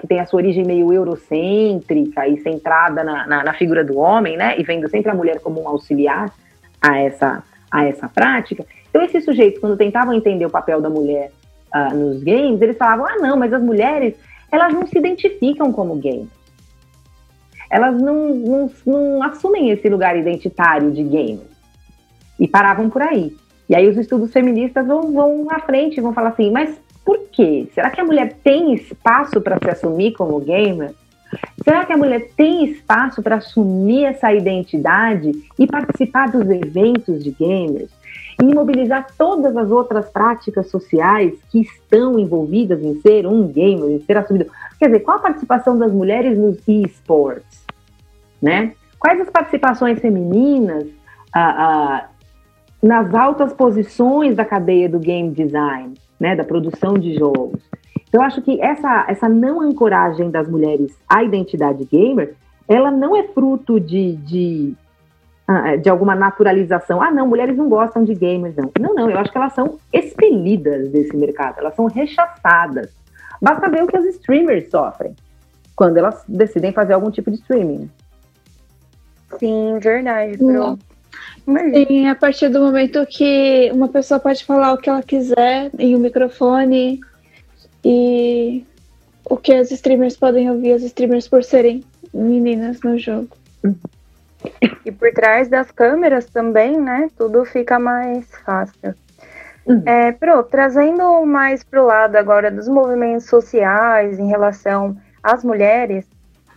que 0.00 0.06
tem 0.06 0.20
a 0.20 0.26
sua 0.26 0.36
origem 0.36 0.64
meio 0.64 0.92
eurocêntrica 0.92 2.28
e 2.28 2.40
centrada 2.40 3.02
na, 3.02 3.26
na, 3.26 3.42
na, 3.42 3.52
figura 3.52 3.84
do 3.84 3.98
homem, 3.98 4.36
né, 4.36 4.56
e 4.56 4.62
vendo 4.62 4.88
sempre 4.88 5.10
a 5.10 5.14
mulher 5.14 5.40
como 5.40 5.60
um 5.60 5.66
auxiliar 5.66 6.32
a 6.80 6.96
essa, 7.00 7.42
a 7.68 7.84
essa 7.84 8.08
prática. 8.08 8.64
Então, 8.88 9.02
esses 9.02 9.24
sujeitos, 9.24 9.58
quando 9.58 9.76
tentavam 9.76 10.14
entender 10.14 10.46
o 10.46 10.50
papel 10.50 10.80
da 10.80 10.88
mulher 10.88 11.32
nos 11.92 12.22
games, 12.22 12.62
eles 12.62 12.76
falavam: 12.76 13.06
ah, 13.06 13.16
não, 13.16 13.36
mas 13.36 13.52
as 13.52 13.60
mulheres 13.60 14.14
elas 14.56 14.72
não 14.72 14.86
se 14.86 14.98
identificam 14.98 15.72
como 15.72 15.96
gamers. 15.96 16.28
Elas 17.70 18.00
não, 18.00 18.34
não, 18.34 18.70
não 18.86 19.22
assumem 19.22 19.70
esse 19.70 19.88
lugar 19.88 20.16
identitário 20.16 20.90
de 20.90 21.02
gamer. 21.02 21.46
E 22.38 22.46
paravam 22.46 22.88
por 22.88 23.02
aí. 23.02 23.34
E 23.68 23.74
aí 23.74 23.88
os 23.88 23.96
estudos 23.96 24.32
feministas 24.32 24.86
vão, 24.86 25.12
vão 25.12 25.46
à 25.50 25.58
frente 25.60 25.98
e 25.98 26.00
vão 26.00 26.12
falar 26.12 26.30
assim, 26.30 26.50
mas 26.50 26.78
por 27.04 27.18
quê? 27.30 27.68
Será 27.74 27.90
que 27.90 28.00
a 28.00 28.04
mulher 28.04 28.34
tem 28.42 28.74
espaço 28.74 29.40
para 29.40 29.58
se 29.58 29.70
assumir 29.70 30.12
como 30.12 30.40
gamer? 30.40 30.94
Será 31.64 31.84
que 31.84 31.92
a 31.92 31.96
mulher 31.96 32.30
tem 32.36 32.64
espaço 32.64 33.22
para 33.22 33.36
assumir 33.36 34.04
essa 34.04 34.32
identidade 34.32 35.32
e 35.58 35.66
participar 35.66 36.30
dos 36.30 36.48
eventos 36.48 37.22
de 37.22 37.30
gamers? 37.30 37.90
E 38.40 38.54
mobilizar 38.54 39.06
todas 39.16 39.56
as 39.56 39.70
outras 39.70 40.08
práticas 40.10 40.68
sociais 40.68 41.34
que 41.50 41.60
estão 41.60 42.18
envolvidas 42.18 42.82
em 42.82 43.00
ser 43.00 43.26
um 43.26 43.48
gamer, 43.48 43.90
em 43.90 44.00
ser 44.00 44.18
assumido. 44.18 44.50
Quer 44.78 44.86
dizer, 44.86 45.00
qual 45.00 45.16
a 45.16 45.20
participação 45.20 45.78
das 45.78 45.90
mulheres 45.90 46.36
nos 46.38 46.58
esportes? 46.68 47.64
Né? 48.40 48.74
Quais 48.98 49.20
as 49.20 49.30
participações 49.30 49.98
femininas 49.98 50.86
ah, 51.34 51.40
ah, 51.40 52.08
nas 52.82 53.14
altas 53.14 53.52
posições 53.54 54.36
da 54.36 54.44
cadeia 54.44 54.88
do 54.88 54.98
game 54.98 55.30
design, 55.30 55.94
né, 56.20 56.36
da 56.36 56.44
produção 56.44 56.94
de 56.94 57.14
jogos? 57.14 57.62
Então, 58.08 58.20
eu 58.20 58.26
acho 58.26 58.42
que 58.42 58.60
essa, 58.60 59.06
essa 59.08 59.28
não 59.28 59.60
ancoragem 59.60 60.30
das 60.30 60.48
mulheres 60.48 60.96
à 61.08 61.22
identidade 61.22 61.84
gamer, 61.84 62.34
ela 62.68 62.90
não 62.90 63.16
é 63.16 63.22
fruto 63.28 63.80
de, 63.80 64.16
de 64.16 64.74
de 65.80 65.88
alguma 65.88 66.14
naturalização. 66.14 67.00
Ah, 67.00 67.10
não, 67.10 67.26
mulheres 67.26 67.56
não 67.56 67.68
gostam 67.68 68.04
de 68.04 68.14
games, 68.14 68.54
não. 68.56 68.70
Não, 68.80 68.94
não, 68.94 69.10
eu 69.10 69.18
acho 69.18 69.30
que 69.30 69.38
elas 69.38 69.52
são 69.52 69.78
expelidas 69.92 70.88
desse 70.90 71.16
mercado, 71.16 71.58
elas 71.58 71.74
são 71.74 71.86
rechaçadas. 71.86 72.90
Basta 73.40 73.68
ver 73.68 73.84
o 73.84 73.86
que 73.86 73.96
as 73.96 74.04
streamers 74.06 74.68
sofrem 74.70 75.14
quando 75.76 75.98
elas 75.98 76.24
decidem 76.26 76.72
fazer 76.72 76.94
algum 76.94 77.10
tipo 77.10 77.30
de 77.30 77.36
streaming. 77.36 77.88
Sim, 79.38 79.78
verdade, 79.78 80.38
Pro. 80.38 80.78
Sim, 81.44 82.08
a 82.08 82.14
partir 82.14 82.48
do 82.48 82.60
momento 82.60 83.06
que 83.06 83.70
uma 83.72 83.88
pessoa 83.88 84.18
pode 84.18 84.44
falar 84.44 84.72
o 84.72 84.78
que 84.78 84.90
ela 84.90 85.02
quiser 85.02 85.70
em 85.78 85.94
um 85.94 85.98
microfone 85.98 87.00
e 87.84 88.64
o 89.24 89.36
que 89.36 89.52
as 89.52 89.70
streamers 89.70 90.16
podem 90.16 90.50
ouvir, 90.50 90.72
as 90.72 90.82
streamers 90.82 91.28
por 91.28 91.44
serem 91.44 91.84
meninas 92.12 92.80
no 92.80 92.98
jogo. 92.98 93.28
E 94.84 94.92
por 94.92 95.10
trás 95.12 95.48
das 95.48 95.70
câmeras 95.70 96.26
também, 96.26 96.80
né? 96.80 97.08
Tudo 97.16 97.44
fica 97.44 97.78
mais 97.78 98.26
fácil. 98.44 98.94
Uhum. 99.66 99.82
É, 99.84 100.12
Pro, 100.12 100.44
trazendo 100.44 101.24
mais 101.26 101.64
para 101.64 101.82
o 101.82 101.86
lado 101.86 102.16
agora 102.16 102.50
dos 102.50 102.68
movimentos 102.68 103.26
sociais 103.26 104.18
em 104.18 104.28
relação 104.28 104.96
às 105.22 105.42
mulheres, 105.42 106.06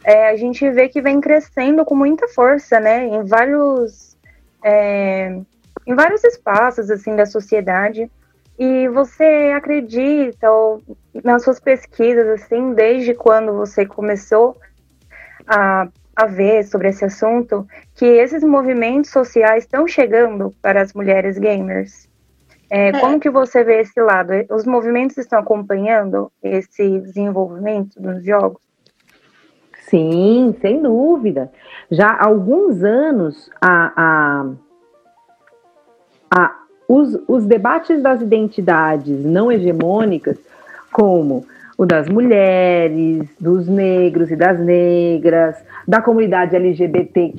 é, 0.03 0.29
a 0.29 0.35
gente 0.35 0.69
vê 0.69 0.87
que 0.87 1.01
vem 1.01 1.19
crescendo 1.19 1.83
com 1.83 1.95
muita 1.95 2.27
força, 2.27 2.79
né? 2.79 3.05
Em 3.05 3.23
vários, 3.25 4.15
é, 4.63 5.39
em 5.87 5.95
vários 5.95 6.23
espaços 6.23 6.89
assim 6.91 7.15
da 7.15 7.25
sociedade. 7.25 8.09
E 8.57 8.89
você 8.89 9.53
acredita, 9.55 10.51
ou 10.51 10.83
nas 11.23 11.43
suas 11.43 11.59
pesquisas, 11.59 12.27
assim, 12.27 12.73
desde 12.73 13.13
quando 13.13 13.53
você 13.53 13.85
começou 13.85 14.57
a, 15.47 15.87
a 16.19 16.25
ver 16.25 16.63
sobre 16.65 16.89
esse 16.89 17.05
assunto, 17.05 17.65
que 17.95 18.05
esses 18.05 18.43
movimentos 18.43 19.09
sociais 19.09 19.63
estão 19.63 19.87
chegando 19.87 20.53
para 20.61 20.81
as 20.81 20.93
mulheres 20.93 21.37
gamers? 21.37 22.09
É, 22.69 22.89
é. 22.89 22.99
Como 22.99 23.19
que 23.19 23.29
você 23.29 23.63
vê 23.63 23.79
esse 23.79 23.99
lado? 24.01 24.33
Os 24.51 24.65
movimentos 24.65 25.17
estão 25.17 25.39
acompanhando 25.39 26.31
esse 26.43 26.99
desenvolvimento 26.99 27.99
dos 28.01 28.23
jogos? 28.23 28.61
Sim, 29.89 30.55
sem 30.61 30.81
dúvida. 30.81 31.49
Já 31.89 32.09
há 32.09 32.27
alguns 32.27 32.83
anos, 32.83 33.49
a, 33.61 33.93
a, 33.95 34.45
a 36.29 36.55
os, 36.87 37.17
os 37.27 37.45
debates 37.45 38.01
das 38.01 38.21
identidades 38.21 39.23
não 39.23 39.51
hegemônicas, 39.51 40.37
como 40.91 41.45
o 41.79 41.85
das 41.85 42.09
mulheres, 42.09 43.25
dos 43.39 43.67
negros 43.69 44.29
e 44.29 44.35
das 44.35 44.59
negras, 44.59 45.55
da 45.87 46.01
comunidade 46.01 46.55
LGBTQIA, 46.55 47.35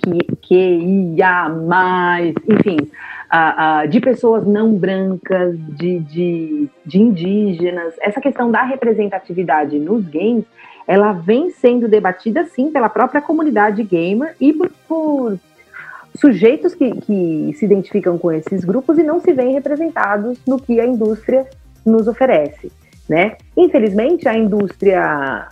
enfim, 2.48 2.78
uh, 3.32 3.84
uh, 3.84 3.88
de 3.88 4.00
pessoas 4.00 4.46
não 4.46 4.74
brancas, 4.74 5.56
de, 5.76 6.00
de, 6.00 6.68
de 6.84 7.00
indígenas. 7.00 7.94
Essa 8.00 8.20
questão 8.20 8.50
da 8.50 8.62
representatividade 8.62 9.78
nos 9.78 10.04
games, 10.06 10.44
ela 10.86 11.12
vem 11.12 11.50
sendo 11.50 11.88
debatida, 11.88 12.44
sim, 12.46 12.70
pela 12.70 12.88
própria 12.88 13.22
comunidade 13.22 13.82
gamer 13.82 14.34
e 14.40 14.52
por, 14.52 14.70
por 14.88 15.38
sujeitos 16.14 16.74
que, 16.74 16.90
que 17.02 17.54
se 17.56 17.64
identificam 17.64 18.18
com 18.18 18.32
esses 18.32 18.64
grupos 18.64 18.98
e 18.98 19.02
não 19.02 19.20
se 19.20 19.32
veem 19.32 19.52
representados 19.52 20.38
no 20.46 20.60
que 20.60 20.80
a 20.80 20.86
indústria 20.86 21.46
nos 21.86 22.08
oferece, 22.08 22.72
né? 23.08 23.36
Infelizmente, 23.56 24.28
a 24.28 24.36
indústria 24.36 25.48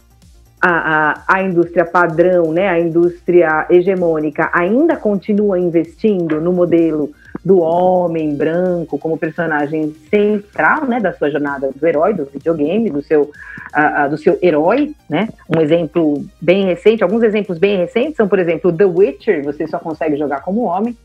a, 0.61 1.23
a, 1.27 1.43
indústria 1.43 1.85
padrão, 1.85 2.53
né, 2.53 2.69
a 2.69 2.81
indústria 2.81 3.67
hegemônica 3.71 4.51
ainda 4.53 4.97
continua 4.97 5.59
investindo 5.59 6.41
no 6.41 6.53
modelo 6.53 7.13
do 7.45 7.61
homem 7.61 8.35
branco 8.35 8.99
como 8.99 9.17
personagem 9.17 9.95
central, 10.11 10.87
né, 10.87 10.99
da 10.99 11.13
sua 11.13 11.31
jornada 11.31 11.71
do 11.75 11.87
herói, 11.87 12.13
do 12.13 12.25
videogame, 12.25 12.91
do 12.91 13.01
seu, 13.03 13.23
uh, 13.23 14.11
do 14.11 14.19
seu 14.19 14.37
herói, 14.43 14.95
né? 15.09 15.29
Um 15.49 15.61
exemplo 15.61 16.25
bem 16.41 16.65
recente, 16.65 17.03
alguns 17.03 17.23
exemplos 17.23 17.59
bem 17.59 17.79
recentes 17.79 18.17
são, 18.17 18.27
por 18.27 18.39
exemplo, 18.39 18.73
The 18.73 18.85
Witcher, 18.85 19.45
você 19.45 19.67
só 19.67 19.79
consegue 19.79 20.17
jogar 20.17 20.41
como 20.41 20.63
homem, 20.63 20.97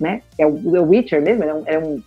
né? 0.00 0.22
É 0.38 0.46
o 0.46 0.58
The 0.58 0.80
Witcher 0.80 1.20
mesmo, 1.20 1.44
é 1.44 1.54
um, 1.54 1.62
é 1.66 1.78
um, 1.78 2.02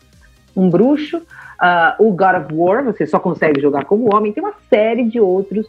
um 0.55 0.69
bruxo. 0.69 1.17
Uh, 1.17 2.03
o 2.03 2.11
God 2.11 2.43
of 2.43 2.53
War, 2.53 2.83
você 2.83 3.07
só 3.07 3.17
consegue 3.17 3.61
jogar 3.61 3.85
como 3.85 4.13
homem. 4.13 4.33
Tem 4.33 4.43
uma 4.43 4.53
série 4.69 5.05
de 5.05 5.21
outros 5.21 5.65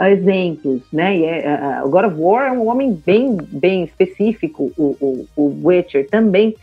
exemplos, 0.00 0.82
né? 0.92 1.16
E 1.16 1.24
é, 1.24 1.80
o 1.84 1.88
God 1.88 2.06
of 2.06 2.16
War 2.18 2.48
é 2.48 2.52
um 2.52 2.66
homem 2.68 2.92
bem, 2.92 3.36
bem 3.36 3.84
específico, 3.84 4.72
o, 4.76 4.96
o, 5.00 5.26
o 5.36 5.68
Witcher 5.68 6.08
também. 6.08 6.56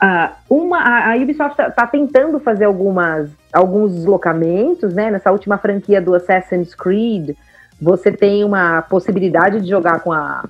Uh, 0.00 0.30
uma, 0.48 0.78
a, 0.78 1.12
a 1.12 1.16
Ubisoft 1.16 1.52
está 1.52 1.70
tá 1.70 1.86
tentando 1.86 2.38
fazer 2.38 2.66
algumas, 2.66 3.30
alguns 3.52 3.94
deslocamentos, 3.94 4.94
né? 4.94 5.10
Nessa 5.10 5.32
última 5.32 5.58
franquia 5.58 6.00
do 6.00 6.14
Assassin's 6.14 6.74
Creed, 6.74 7.30
você 7.80 8.12
tem 8.12 8.44
uma 8.44 8.82
possibilidade 8.82 9.60
de 9.60 9.68
jogar 9.68 10.00
com 10.00 10.12
a, 10.12 10.44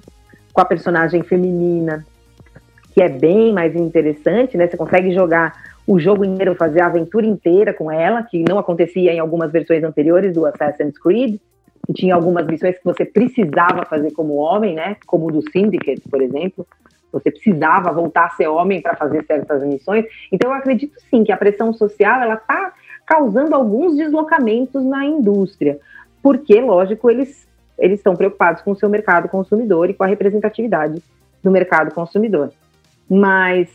com 0.53 0.61
a 0.61 0.65
personagem 0.65 1.23
feminina, 1.23 2.05
que 2.93 3.01
é 3.01 3.09
bem 3.09 3.53
mais 3.53 3.75
interessante, 3.75 4.57
né? 4.57 4.67
Você 4.67 4.77
consegue 4.77 5.13
jogar 5.15 5.55
o 5.87 5.99
jogo 5.99 6.23
inteiro, 6.23 6.55
fazer 6.55 6.83
a 6.83 6.87
aventura 6.87 7.25
inteira 7.25 7.73
com 7.73 7.91
ela, 7.91 8.23
que 8.23 8.45
não 8.47 8.59
acontecia 8.59 9.11
em 9.15 9.19
algumas 9.19 9.51
versões 9.51 9.83
anteriores 9.83 10.35
do 10.35 10.45
Assassin's 10.45 10.99
Creed. 10.99 11.39
E 11.89 11.93
tinha 11.93 12.15
algumas 12.15 12.47
missões 12.47 12.77
que 12.77 12.85
você 12.85 13.05
precisava 13.05 13.85
fazer 13.87 14.13
como 14.13 14.35
homem, 14.35 14.75
né? 14.75 14.97
Como 15.07 15.31
do 15.33 15.43
Syndicate, 15.51 16.03
por 16.09 16.21
exemplo 16.21 16.67
você 17.13 17.31
precisava 17.31 17.93
voltar 17.93 18.27
a 18.27 18.31
ser 18.31 18.49
homem 18.49 18.81
para 18.81 18.95
fazer 18.95 19.25
certas 19.25 19.63
missões. 19.65 20.05
Então, 20.31 20.51
eu 20.51 20.57
acredito 20.57 20.95
sim 21.11 21.25
que 21.25 21.33
a 21.33 21.37
pressão 21.37 21.73
social 21.73 22.21
ela 22.21 22.35
está 22.35 22.73
causando 23.07 23.55
alguns 23.55 23.97
deslocamentos 23.97 24.85
na 24.85 25.05
indústria, 25.05 25.79
porque, 26.23 26.61
lógico, 26.61 27.11
eles 27.11 27.49
eles 27.79 28.01
estão 28.01 28.17
preocupados 28.17 28.61
com 28.63 28.73
o 28.73 28.77
seu 28.77 28.89
mercado 28.89 29.29
consumidor 29.29 29.89
e 29.89 29.95
com 29.95 30.03
a 30.03 30.07
representatividade 30.09 31.01
do 31.43 31.49
mercado 31.49 31.95
consumidor. 31.95 32.51
Mas, 33.09 33.69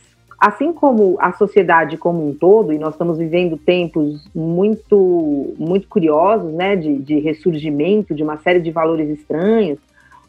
assim 0.46 0.74
como 0.74 1.16
a 1.20 1.32
sociedade 1.32 1.96
como 1.96 2.28
um 2.28 2.34
todo, 2.34 2.70
e 2.70 2.78
nós 2.78 2.92
estamos 2.94 3.16
vivendo 3.16 3.56
tempos 3.56 4.28
muito, 4.34 5.54
muito 5.58 5.88
curiosos, 5.88 6.52
né, 6.52 6.76
de, 6.76 6.98
de 6.98 7.18
ressurgimento 7.18 8.14
de 8.14 8.22
uma 8.22 8.36
série 8.36 8.60
de 8.60 8.70
valores 8.70 9.08
estranhos, 9.08 9.78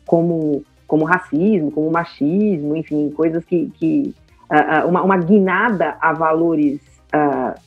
como 0.06 0.64
como 0.88 1.04
racismo, 1.04 1.72
como 1.72 1.92
machismo, 1.92 2.76
enfim, 2.76 3.10
coisas 3.10 3.44
que. 3.44 3.72
que 3.76 4.14
uh, 4.52 4.88
uma, 4.88 5.02
uma 5.02 5.18
guinada 5.18 5.98
a 6.00 6.14
valores 6.14 6.80
uh, 7.08 7.60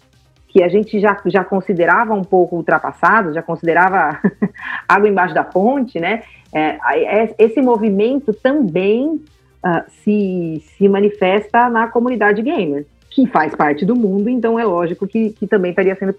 que 0.46 0.62
a 0.62 0.68
gente 0.68 0.98
já, 1.00 1.20
já 1.26 1.44
considerava 1.44 2.14
um 2.14 2.22
pouco 2.22 2.56
ultrapassados, 2.56 3.34
já 3.34 3.42
considerava 3.42 4.20
água 4.88 5.08
embaixo 5.08 5.34
da 5.34 5.44
ponte, 5.44 6.00
né? 6.00 6.22
É, 6.52 6.78
é, 6.92 7.34
esse 7.38 7.60
movimento 7.60 8.32
também 8.32 9.20
uh, 9.64 9.90
se, 10.02 10.62
se 10.76 10.88
manifesta 10.88 11.68
na 11.68 11.88
comunidade 11.88 12.42
gamer, 12.42 12.86
que 13.10 13.26
faz 13.26 13.54
parte 13.54 13.84
do 13.84 13.96
mundo, 13.96 14.28
então 14.28 14.58
é 14.58 14.64
lógico 14.64 15.06
que, 15.06 15.30
que 15.30 15.46
também 15.46 15.70
estaria 15.70 15.96
sendo 15.96 16.14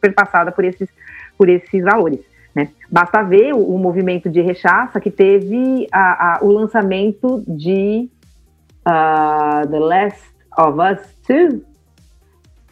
perpassada 0.00 0.50
por 0.50 0.64
esses, 0.64 0.88
por 1.36 1.48
esses 1.48 1.82
valores. 1.84 2.20
Né? 2.54 2.70
Basta 2.90 3.22
ver 3.22 3.54
o, 3.54 3.58
o, 3.58 3.78
movimento 3.78 4.28
de 4.28 4.40
rechaça 4.40 5.00
que 5.00 5.10
teve 5.10 5.86
a, 5.92 6.38
a, 6.38 6.44
o 6.44 6.50
lançamento 6.50 7.44
de 7.46 8.08
uh, 8.80 9.68
The 9.68 9.78
Last 9.78 10.22
of 10.58 10.78
Us 10.80 10.98
2, 11.28 11.62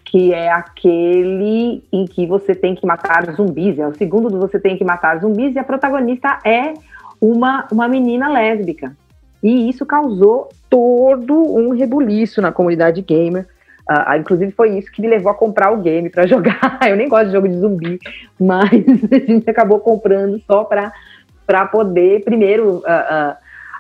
que 0.04 0.32
é 0.32 0.50
aquele 0.50 1.84
em 1.92 2.06
que 2.06 2.26
você 2.26 2.54
tem 2.54 2.74
que 2.74 2.86
matar 2.86 3.30
zumbis, 3.32 3.78
é 3.78 3.86
o 3.86 3.94
segundo 3.94 4.30
do 4.30 4.38
você 4.38 4.58
tem 4.58 4.76
que 4.76 4.84
matar 4.84 5.20
zumbis, 5.20 5.54
e 5.54 5.58
a 5.58 5.64
protagonista 5.64 6.38
é 6.44 6.72
uma, 7.20 7.68
uma 7.70 7.86
menina 7.86 8.28
lésbica. 8.28 8.96
E 9.42 9.68
isso 9.68 9.86
causou 9.86 10.48
todo 10.68 11.34
um 11.34 11.70
rebuliço 11.70 12.40
na 12.42 12.52
comunidade 12.52 13.02
gamer. 13.02 13.46
Uh, 13.90 14.20
inclusive 14.20 14.52
foi 14.52 14.76
isso 14.76 14.92
que 14.92 15.00
me 15.00 15.08
levou 15.08 15.32
a 15.32 15.34
comprar 15.34 15.72
o 15.72 15.78
game 15.78 16.10
para 16.10 16.26
jogar. 16.28 16.78
Eu 16.86 16.96
nem 16.96 17.08
gosto 17.08 17.26
de 17.26 17.32
jogo 17.32 17.48
de 17.48 17.56
zumbi, 17.56 17.98
mas 18.38 18.70
a 19.10 19.18
gente 19.18 19.48
acabou 19.48 19.80
comprando 19.80 20.38
só 20.46 20.64
para 20.64 21.66
poder, 21.66 22.22
primeiro, 22.22 22.76
uh, 22.76 22.80
uh, 22.80 23.36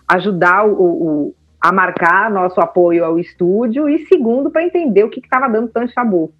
ajudar 0.08 0.66
o, 0.66 0.72
o, 0.72 1.34
a 1.60 1.72
marcar 1.72 2.30
nosso 2.30 2.58
apoio 2.60 3.04
ao 3.04 3.18
estúdio 3.18 3.88
e, 3.88 4.06
segundo, 4.06 4.50
para 4.50 4.64
entender 4.64 5.04
o 5.04 5.10
que 5.10 5.20
estava 5.20 5.48
dando 5.48 5.68
tanto 5.68 5.92
chabu, 5.92 6.32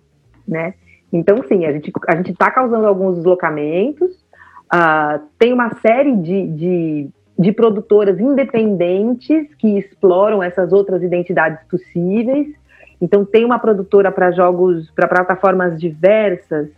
né? 0.47 0.75
Então, 1.13 1.43
sim, 1.47 1.65
a 1.67 1.73
gente 1.73 1.93
a 2.07 2.21
está 2.21 2.51
causando 2.51 2.87
alguns 2.87 3.17
deslocamentos. 3.17 4.11
tem 5.39 5.53
uma 5.53 5.75
série 5.81 6.15
de, 6.17 6.47
de, 6.49 7.11
de 7.39 7.53
produtoras 7.53 8.19
independentes 8.19 9.55
que 9.55 9.79
exploram 9.79 10.43
essas 10.43 10.73
outras 10.73 11.03
identidades 11.03 11.61
possíveis 11.69 12.49
então 13.01 13.25
tem 13.25 13.45
uma 13.45 13.59
produtora 13.59 14.11
para 14.11 14.31
jogos, 14.33 14.91
para 14.91 15.09
plataformas 15.09 15.79
diversas. 15.81 16.69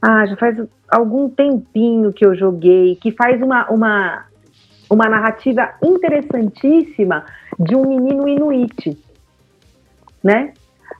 Ah, 0.00 0.24
já 0.26 0.36
faz 0.36 0.56
algum 0.88 1.28
tempinho 1.28 2.12
que 2.12 2.24
eu 2.24 2.34
joguei, 2.34 2.96
que 2.96 3.10
faz 3.12 3.40
uma, 3.42 3.68
uma, 3.68 4.24
uma 4.88 5.08
narrativa 5.08 5.74
interessantíssima 5.82 7.24
de 7.58 7.74
um 7.74 7.86
menino 7.86 8.26
inuit, 8.28 8.98
né? 10.22 10.52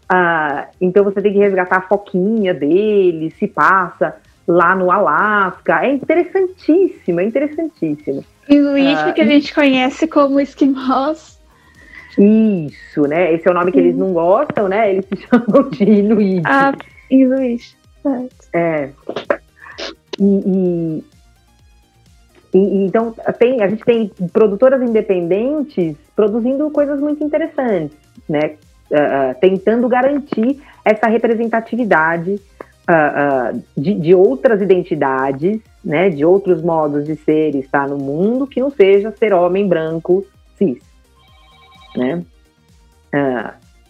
Ah, 0.09 0.69
então 0.81 1.05
você 1.05 1.21
tem 1.21 1.33
que 1.33 1.39
resgatar 1.39 1.79
a 1.79 1.83
foquinha 1.89 2.53
dele, 2.53 3.31
se 3.31 3.47
passa 3.49 4.17
lá 4.47 4.75
no 4.75 4.91
Alasca. 4.91 5.85
É 5.85 5.93
interessantíssimo, 5.93 7.21
é 7.21 7.25
interessantíssimo. 7.25 8.25
Inuit 8.49 8.97
ah, 8.97 9.13
que 9.13 9.21
a 9.21 9.27
gente 9.27 9.55
conhece 9.55 10.07
como 10.07 10.41
esquimós. 10.41 11.41
Isso, 12.19 13.03
né? 13.03 13.33
Esse 13.33 13.49
é 13.49 13.51
o 13.51 13.55
nome 13.55 13.73
que 13.73 13.79
eles 13.79 13.97
não 13.97 14.13
gostam, 14.13 14.69
né? 14.69 14.93
Eles 14.93 15.07
se 15.07 15.17
chamam 15.27 15.71
de 15.71 15.85
Inuit. 15.85 16.43
Ah, 16.45 16.73
Inuit. 17.11 17.77
É. 18.53 18.91
E, 20.19 20.25
e, 20.25 21.05
e, 22.55 22.87
então 22.87 23.15
tem, 23.39 23.63
a 23.63 23.69
gente 23.69 23.85
tem 23.85 24.11
produtoras 24.33 24.83
independentes 24.83 25.97
produzindo 26.15 26.71
coisas 26.71 27.01
muito 27.01 27.25
interessantes, 27.25 27.97
né? 28.29 28.57
Uh, 28.91 29.35
tentando 29.41 29.89
garantir 29.89 30.61
essa 30.85 31.07
representatividade 31.07 32.39
uh, 32.89 33.57
uh, 33.57 33.63
de, 33.77 33.95
de, 33.95 34.15
outras 34.15 34.61
identidades, 34.61 35.61
né? 35.85 36.11
De 36.11 36.25
outros 36.25 36.63
modos 36.63 37.05
de 37.05 37.17
ser 37.17 37.55
e 37.55 37.61
estar 37.61 37.89
no 37.89 37.99
mundo 37.99 38.47
que 38.47 38.61
não 38.61 38.71
seja 38.71 39.11
ser 39.13 39.33
homem 39.33 39.67
branco 39.67 40.25
cis, 40.57 40.83
né? 41.97 42.25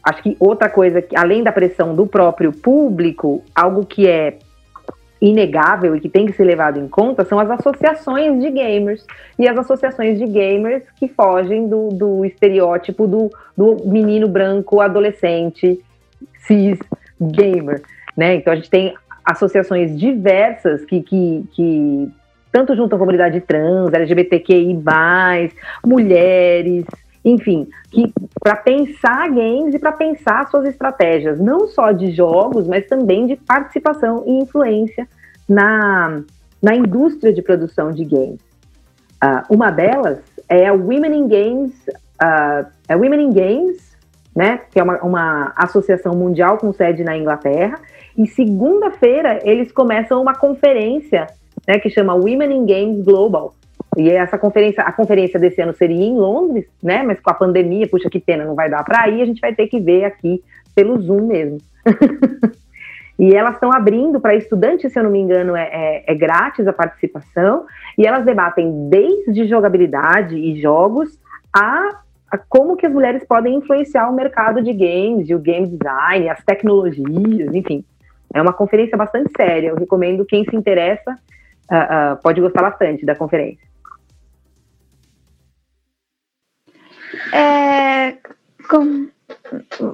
acho 0.05 0.21
que 0.21 0.37
outra 0.41 0.69
coisa 0.69 1.01
que 1.01 1.17
além 1.17 1.45
da 1.45 1.53
pressão 1.53 1.95
do 1.95 2.09
próprio 2.09 2.53
público, 2.53 3.41
algo 3.55 3.87
que 3.87 4.09
é 4.09 4.37
inegável 5.23 5.95
e 5.95 6.01
que 6.01 6.09
tem 6.09 6.27
que 6.27 6.33
ser 6.33 6.43
levado 6.43 6.81
em 6.81 6.89
conta 6.89 7.25
são 7.25 7.39
as 7.39 7.49
associações 7.49 8.43
de 8.43 8.51
gamers 8.51 9.07
e 9.39 9.49
as 9.49 9.57
associações 9.57 10.19
de 10.19 10.27
gamers 10.27 10.83
que 10.99 11.07
fogem 11.07 11.69
do, 11.69 11.91
do 11.91 12.25
estereótipo 12.25 13.07
do, 13.07 13.31
do 13.57 13.87
menino 13.87 14.27
branco 14.27 14.81
adolescente 14.81 15.81
cis 16.45 16.77
gamer, 17.21 17.83
né? 18.17 18.37
Então 18.37 18.53
a 18.53 18.57
gente 18.57 18.71
tem 18.71 18.95
associações 19.25 19.97
diversas 19.99 20.85
que, 20.85 21.01
que, 21.03 21.45
que 21.53 22.13
tanto 22.51 22.75
junto 22.75 22.95
à 22.95 22.99
comunidade 22.99 23.41
trans, 23.41 23.93
LGBTQI+, 23.93 24.83
mulheres, 25.85 26.85
enfim, 27.25 27.69
que 27.91 28.13
para 28.41 28.57
pensar 28.57 29.29
games 29.29 29.75
e 29.75 29.79
para 29.79 29.93
pensar 29.93 30.49
suas 30.49 30.67
estratégias, 30.67 31.39
não 31.39 31.69
só 31.69 31.93
de 31.93 32.11
jogos, 32.11 32.67
mas 32.67 32.87
também 32.87 33.27
de 33.27 33.37
participação 33.37 34.25
e 34.27 34.43
influência 34.43 35.09
na, 35.49 36.21
na 36.61 36.75
indústria 36.75 37.33
de 37.33 37.41
produção 37.41 37.93
de 37.93 38.05
games. 38.05 38.41
Uh, 39.23 39.55
uma 39.55 39.71
delas 39.71 40.19
é 40.49 40.67
a 40.67 40.73
Women 40.73 41.17
in 41.17 41.29
Games, 41.29 41.73
uh, 42.21 42.67
é 42.89 42.97
Women 42.97 43.27
in 43.27 43.33
Games, 43.33 43.97
né, 44.35 44.63
que 44.71 44.81
é 44.81 44.83
uma, 44.83 44.99
uma 45.03 45.53
associação 45.57 46.15
mundial 46.15 46.59
com 46.59 46.73
sede 46.73 47.05
na 47.05 47.17
Inglaterra, 47.17 47.79
e 48.17 48.27
segunda-feira 48.27 49.41
eles 49.43 49.73
começam 49.73 50.21
uma 50.21 50.35
conferência 50.35 51.27
né, 51.67 51.79
que 51.79 51.91
chama 51.91 52.15
Women 52.15 52.53
in 52.53 52.67
Games 52.67 53.05
Global, 53.05 53.55
e 53.97 54.11
essa 54.11 54.39
conferência, 54.39 54.83
a 54.83 54.93
conferência 54.93 55.39
desse 55.39 55.61
ano 55.61 55.75
seria 55.75 56.05
em 56.05 56.17
Londres, 56.17 56.67
né? 56.83 57.03
Mas 57.03 57.21
com 57.21 57.31
a 57.31 57.35
pandemia, 57.35 57.87
puxa 57.87 58.09
que 58.09 58.19
pena, 58.19 58.45
não 58.45 58.55
vai 58.55 58.71
dar 58.71 58.83
para 58.85 59.09
ir, 59.09 59.21
a 59.21 59.27
gente 59.27 59.41
vai 59.41 59.55
ter 59.55 59.67
que 59.67 59.79
ver 59.79 60.05
aqui 60.05 60.43
pelo 60.75 60.99
Zoom 61.01 61.27
mesmo. 61.27 61.59
e 63.19 63.35
elas 63.35 63.55
estão 63.55 63.71
abrindo 63.71 64.19
para 64.19 64.35
estudantes, 64.35 64.91
se 64.91 64.99
eu 64.99 65.05
não 65.05 65.11
me 65.11 65.19
engano, 65.19 65.55
é, 65.55 65.69
é, 65.71 66.05
é, 66.07 66.15
grátis 66.15 66.67
a 66.67 66.73
participação, 66.73 67.67
e 67.99 68.07
elas 68.07 68.25
debatem 68.25 68.89
desde 68.89 69.47
jogabilidade 69.47 70.37
e 70.37 70.59
jogos 70.59 71.19
a, 71.55 72.01
como 72.49 72.77
que 72.77 72.87
as 72.87 72.93
mulheres 72.95 73.23
podem 73.25 73.57
influenciar 73.57 74.09
o 74.09 74.15
mercado 74.15 74.63
de 74.63 74.73
games, 74.73 75.29
e 75.29 75.35
o 75.35 75.39
game 75.39 75.67
design, 75.67 76.31
as 76.31 76.43
tecnologias, 76.43 77.55
enfim. 77.55 77.85
É 78.35 78.41
uma 78.41 78.53
conferência 78.53 78.97
bastante 78.97 79.31
séria, 79.37 79.69
eu 79.69 79.77
recomendo 79.77 80.25
quem 80.25 80.45
se 80.45 80.57
interessa, 80.57 81.13
uh, 81.71 82.15
uh, 82.15 82.23
pode 82.23 82.41
gostar 82.41 82.63
bastante 82.63 83.05
da 83.05 83.15
conferência. 83.15 83.67
É, 87.33 88.17
com, 88.69 89.09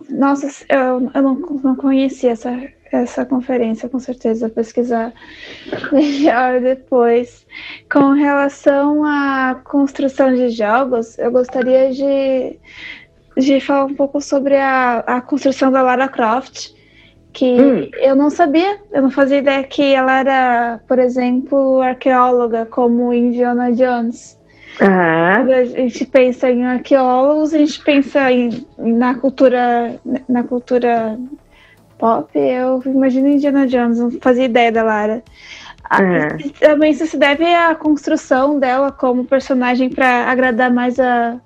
nossa, 0.09 0.47
eu, 0.69 1.11
eu 1.15 1.23
não, 1.23 1.35
não 1.35 1.77
conhecia 1.77 2.33
essa, 2.33 2.51
essa 2.93 3.25
conferência, 3.25 3.89
com 3.89 3.99
certeza, 3.99 4.47
vou 4.47 4.55
pesquisar 4.55 5.13
melhor 5.93 6.61
depois. 6.61 7.47
Com 7.91 8.13
relação 8.13 9.05
à 9.05 9.61
construção 9.65 10.35
de 10.35 10.51
jogos, 10.51 11.19
eu 11.19 11.31
gostaria 11.31 11.91
de, 11.93 12.59
de 13.37 13.61
falar 13.61 13.87
um 13.87 13.95
pouco 13.95 14.21
sobre 14.21 14.57
a, 14.57 14.99
a 15.01 15.21
construção 15.21 15.71
da 15.71 15.83
Lara 15.83 16.09
Croft, 16.09 16.75
que 17.33 17.61
hum. 17.61 17.91
eu 17.99 18.17
não 18.17 18.31
sabia, 18.31 18.79
eu 18.91 19.03
não 19.03 19.11
fazia 19.11 19.39
ideia 19.39 19.63
que 19.63 19.95
ela 19.95 20.19
era, 20.19 20.81
por 20.89 20.99
exemplo, 20.99 21.81
arqueóloga, 21.81 22.67
como 22.67 23.13
Indiana 23.13 23.73
Jones. 23.73 24.39
Uhum. 24.81 25.53
A 25.53 25.65
gente 25.65 26.07
pensa 26.07 26.51
em 26.51 26.65
arqueólogos, 26.65 27.53
a 27.53 27.59
gente 27.59 27.83
pensa 27.83 28.31
em, 28.31 28.67
na 28.79 29.15
cultura 29.15 29.99
na 30.29 30.45
cultura 30.45 31.19
pop. 31.99 32.31
Eu 32.39 32.81
imagino 32.87 33.29
Indiana 33.29 33.67
Jones, 33.67 33.99
não 33.99 34.11
fazia 34.21 34.45
ideia 34.45 34.71
da 34.71 34.83
Lara. 34.83 35.23
Uhum. 35.91 36.51
Também 36.61 36.93
isso 36.93 37.07
se 37.07 37.17
deve 37.17 37.45
à 37.45 37.75
construção 37.75 38.59
dela 38.59 38.93
como 38.93 39.25
personagem 39.25 39.89
para 39.89 40.31
agradar 40.31 40.73
mais 40.73 41.01
a, 41.01 41.41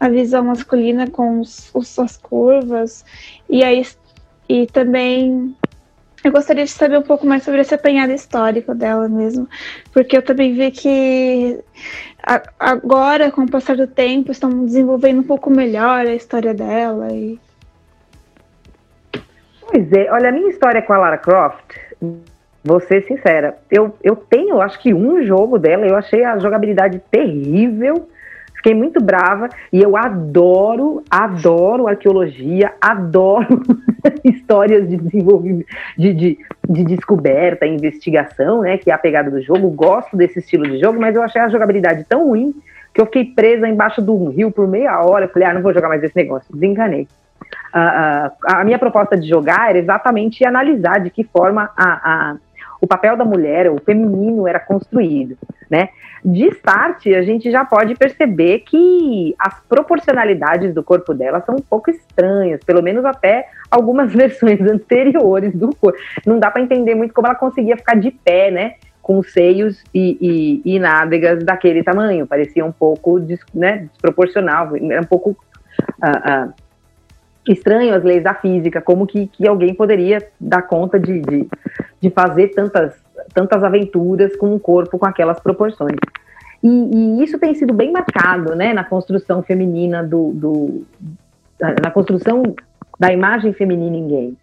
a 0.00 0.08
visão 0.08 0.44
masculina 0.44 1.08
com 1.08 1.40
os, 1.40 1.70
os, 1.74 1.98
as 1.98 2.16
curvas. 2.16 3.04
E 3.48 3.62
aí 3.62 3.84
e 4.52 4.66
também 4.66 5.56
eu 6.22 6.30
gostaria 6.30 6.64
de 6.64 6.70
saber 6.70 6.98
um 6.98 7.02
pouco 7.02 7.26
mais 7.26 7.42
sobre 7.42 7.62
esse 7.62 7.74
apanhado 7.74 8.12
histórico 8.12 8.74
dela 8.74 9.08
mesmo, 9.08 9.48
porque 9.94 10.14
eu 10.14 10.20
também 10.20 10.52
vi 10.52 10.70
que 10.70 11.58
agora, 12.58 13.30
com 13.30 13.44
o 13.44 13.50
passar 13.50 13.76
do 13.76 13.86
tempo, 13.86 14.30
estão 14.30 14.66
desenvolvendo 14.66 15.20
um 15.20 15.24
pouco 15.24 15.50
melhor 15.50 16.06
a 16.06 16.14
história 16.14 16.52
dela. 16.52 17.10
E... 17.10 17.40
Pois 19.62 19.90
é, 19.90 20.12
olha, 20.12 20.28
a 20.28 20.32
minha 20.32 20.50
história 20.50 20.82
com 20.82 20.92
a 20.92 20.98
Lara 20.98 21.16
Croft, 21.16 21.74
vou 22.62 22.78
ser 22.78 23.06
sincera, 23.06 23.56
eu, 23.70 23.96
eu 24.02 24.14
tenho, 24.14 24.60
acho 24.60 24.78
que 24.80 24.92
um 24.92 25.22
jogo 25.22 25.58
dela, 25.58 25.86
eu 25.86 25.96
achei 25.96 26.24
a 26.24 26.38
jogabilidade 26.38 27.00
terrível, 27.10 28.06
Fiquei 28.62 28.74
muito 28.74 29.02
brava 29.02 29.48
e 29.72 29.82
eu 29.82 29.96
adoro, 29.96 31.02
adoro 31.10 31.88
arqueologia, 31.88 32.72
adoro 32.80 33.60
histórias 34.22 34.88
de 34.88 34.98
desenvolvimento, 34.98 35.66
de, 35.98 36.14
de, 36.14 36.38
de, 36.68 36.84
descoberta, 36.84 37.66
investigação, 37.66 38.62
né? 38.62 38.78
Que 38.78 38.92
é 38.92 38.94
a 38.94 38.98
pegada 38.98 39.32
do 39.32 39.42
jogo. 39.42 39.68
Gosto 39.70 40.16
desse 40.16 40.38
estilo 40.38 40.64
de 40.64 40.78
jogo, 40.78 41.00
mas 41.00 41.16
eu 41.16 41.22
achei 41.22 41.42
a 41.42 41.48
jogabilidade 41.48 42.06
tão 42.08 42.28
ruim 42.28 42.54
que 42.94 43.00
eu 43.00 43.06
fiquei 43.06 43.24
presa 43.24 43.68
embaixo 43.68 44.00
do 44.00 44.28
rio 44.28 44.52
por 44.52 44.68
meia 44.68 45.00
hora. 45.00 45.26
Falei, 45.26 45.48
ah, 45.48 45.54
não 45.54 45.62
vou 45.62 45.74
jogar 45.74 45.88
mais 45.88 46.04
esse 46.04 46.14
negócio. 46.14 46.54
Desencanei. 46.54 47.08
Uh, 47.74 48.28
uh, 48.28 48.32
a 48.44 48.64
minha 48.64 48.78
proposta 48.78 49.16
de 49.16 49.28
jogar 49.28 49.70
era 49.70 49.78
exatamente 49.78 50.44
analisar 50.44 51.00
de 51.00 51.10
que 51.10 51.24
forma 51.24 51.68
a, 51.76 51.84
a, 51.84 52.36
o 52.82 52.86
papel 52.86 53.16
da 53.16 53.24
mulher, 53.24 53.70
o 53.70 53.78
feminino, 53.78 54.46
era 54.46 54.60
construído, 54.60 55.38
né? 55.70 55.88
de 56.24 56.46
start, 56.48 57.06
a 57.08 57.22
gente 57.22 57.50
já 57.50 57.64
pode 57.64 57.96
perceber 57.96 58.60
que 58.60 59.34
as 59.38 59.60
proporcionalidades 59.68 60.72
do 60.72 60.82
corpo 60.82 61.12
dela 61.12 61.42
são 61.44 61.56
um 61.56 61.62
pouco 61.62 61.90
estranhas, 61.90 62.62
pelo 62.64 62.82
menos 62.82 63.04
até 63.04 63.48
algumas 63.70 64.12
versões 64.14 64.60
anteriores 64.60 65.52
do 65.52 65.74
corpo. 65.74 65.98
Não 66.24 66.38
dá 66.38 66.50
para 66.50 66.62
entender 66.62 66.94
muito 66.94 67.12
como 67.12 67.26
ela 67.26 67.34
conseguia 67.34 67.76
ficar 67.76 67.96
de 67.96 68.10
pé, 68.12 68.50
né? 68.50 68.74
Com 69.00 69.20
seios 69.20 69.82
e, 69.92 70.62
e, 70.64 70.76
e 70.76 70.78
nádegas 70.78 71.42
daquele 71.42 71.82
tamanho. 71.82 72.24
Parecia 72.24 72.64
um 72.64 72.70
pouco 72.70 73.18
né, 73.52 73.88
desproporcional, 73.90 74.76
era 74.76 75.00
um 75.00 75.06
pouco 75.06 75.30
uh, 75.30 76.46
uh, 76.48 76.54
estranho 77.48 77.94
as 77.94 78.04
leis 78.04 78.22
da 78.22 78.34
física, 78.34 78.80
como 78.80 79.06
que, 79.06 79.26
que 79.26 79.48
alguém 79.48 79.74
poderia 79.74 80.18
dar 80.40 80.62
conta 80.62 80.98
de, 80.98 81.20
de, 81.20 81.48
de 82.00 82.10
fazer 82.10 82.48
tantas 82.48 82.94
tantas 83.32 83.62
aventuras 83.62 84.34
com 84.36 84.54
um 84.54 84.58
corpo 84.58 84.98
com 84.98 85.06
aquelas 85.06 85.40
proporções. 85.40 85.96
E, 86.62 86.68
e, 86.68 87.22
isso 87.24 87.38
tem 87.38 87.54
sido 87.54 87.72
bem 87.72 87.90
marcado 87.90 88.54
né, 88.54 88.72
na 88.72 88.84
construção 88.84 89.42
feminina 89.42 90.02
do, 90.02 90.32
do, 90.32 90.86
na 91.82 91.90
construção 91.90 92.42
da 92.98 93.12
imagem 93.12 93.52
feminina 93.52 93.96
em 93.96 94.08
games. 94.08 94.42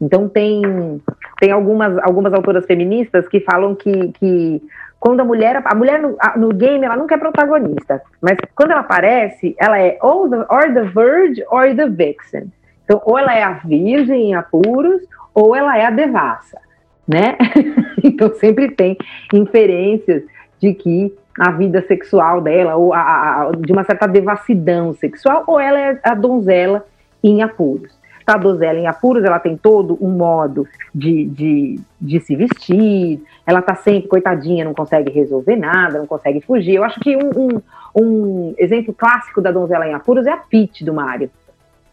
Então 0.00 0.28
tem, 0.28 1.00
tem 1.40 1.50
algumas, 1.50 1.96
algumas 1.98 2.34
autoras 2.34 2.66
feministas 2.66 3.26
que 3.28 3.40
falam 3.40 3.74
que, 3.74 4.12
que 4.12 4.62
quando 5.04 5.20
a 5.20 5.24
mulher 5.24 5.62
a 5.62 5.74
mulher 5.74 6.00
no, 6.00 6.16
no, 6.36 6.48
game 6.48 6.82
ela 6.84 6.96
nunca 6.96 7.14
é 7.14 7.18
protagonista, 7.18 8.00
mas 8.22 8.38
quando 8.54 8.70
ela 8.70 8.80
aparece, 8.80 9.54
ela 9.58 9.78
é 9.78 9.98
ou 10.00 10.30
the, 10.30 10.46
or 10.48 10.72
the 10.72 10.84
virgin 10.84 11.42
or 11.50 11.74
the 11.76 11.88
vixen. 11.88 12.50
Então, 12.84 13.02
ou 13.04 13.18
ela 13.18 13.34
é 13.34 13.42
a 13.42 13.52
virgem 13.64 14.30
em 14.30 14.34
apuros, 14.34 15.02
ou 15.34 15.54
ela 15.54 15.76
é 15.76 15.84
a 15.84 15.90
devassa 15.90 16.58
né? 17.06 17.36
então 18.02 18.34
sempre 18.34 18.70
tem 18.70 18.96
inferências 19.32 20.22
de 20.58 20.74
que 20.74 21.14
a 21.38 21.50
vida 21.50 21.84
sexual 21.86 22.40
dela, 22.40 22.76
ou 22.76 22.94
a, 22.94 23.00
a, 23.00 23.52
de 23.52 23.72
uma 23.72 23.84
certa 23.84 24.06
devassidão 24.06 24.94
sexual, 24.94 25.44
ou 25.46 25.58
ela 25.58 25.78
é 25.78 26.00
a 26.02 26.14
donzela 26.14 26.86
em 27.22 27.42
apuros. 27.42 27.92
A 28.26 28.38
donzela 28.38 28.78
em 28.78 28.86
apuros, 28.86 29.22
ela 29.22 29.38
tem 29.38 29.56
todo 29.56 29.98
um 30.00 30.10
modo 30.10 30.66
de, 30.94 31.26
de, 31.26 31.80
de 32.00 32.20
se 32.20 32.34
vestir, 32.34 33.22
ela 33.46 33.60
tá 33.60 33.74
sempre, 33.74 34.08
coitadinha, 34.08 34.64
não 34.64 34.72
consegue 34.72 35.12
resolver 35.12 35.56
nada, 35.56 35.98
não 35.98 36.06
consegue 36.06 36.40
fugir. 36.40 36.74
Eu 36.74 36.84
acho 36.84 36.98
que 37.00 37.16
um, 37.16 37.30
um, 37.36 37.62
um 37.94 38.54
exemplo 38.56 38.94
clássico 38.94 39.42
da 39.42 39.50
donzela 39.52 39.86
em 39.86 39.94
apuros 39.94 40.26
é 40.26 40.30
a 40.30 40.38
Peach 40.38 40.84
do 40.84 40.94
Mario, 40.94 41.30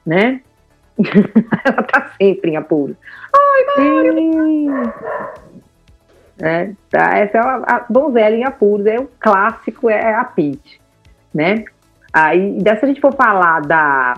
né? 0.05 0.41
ela 1.65 1.83
tá 1.83 2.11
sempre 2.17 2.51
em 2.51 2.57
apuros. 2.57 2.95
Ai, 3.33 3.85
Mario! 3.85 4.93
É, 6.39 6.71
tá, 6.89 7.17
essa 7.17 7.37
é 7.37 7.41
a, 7.41 7.55
a 7.67 7.85
donzela 7.89 8.35
em 8.35 8.43
apuros, 8.43 8.85
é 8.85 8.99
o 8.99 9.09
clássico, 9.19 9.89
é 9.89 10.15
a 10.15 10.23
Peach, 10.23 10.81
né? 11.33 11.65
Aí, 12.11 12.57
dessa 12.61 12.85
a 12.85 12.89
gente 12.89 12.99
for 12.99 13.13
falar 13.13 13.61
da, 13.61 14.15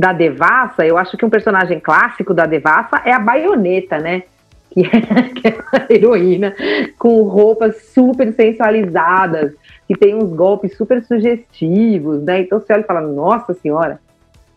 da 0.00 0.14
Devassa, 0.14 0.86
eu 0.86 0.96
acho 0.96 1.14
que 1.14 1.26
um 1.26 1.30
personagem 1.30 1.78
clássico 1.78 2.32
da 2.32 2.46
Devassa 2.46 3.02
é 3.04 3.12
a 3.12 3.18
baioneta, 3.18 3.98
né? 3.98 4.22
Que 4.70 4.80
é, 4.80 4.88
que 5.36 5.48
é 5.48 5.94
heroína 5.94 6.54
com 6.98 7.22
roupas 7.24 7.82
super 7.92 8.32
sensualizadas, 8.32 9.52
que 9.86 9.94
tem 9.94 10.14
uns 10.14 10.32
golpes 10.32 10.74
super 10.74 11.04
sugestivos, 11.04 12.22
né? 12.22 12.40
Então 12.40 12.58
você 12.58 12.72
olha 12.72 12.80
e 12.80 12.86
fala, 12.86 13.02
nossa 13.02 13.52
senhora, 13.52 14.00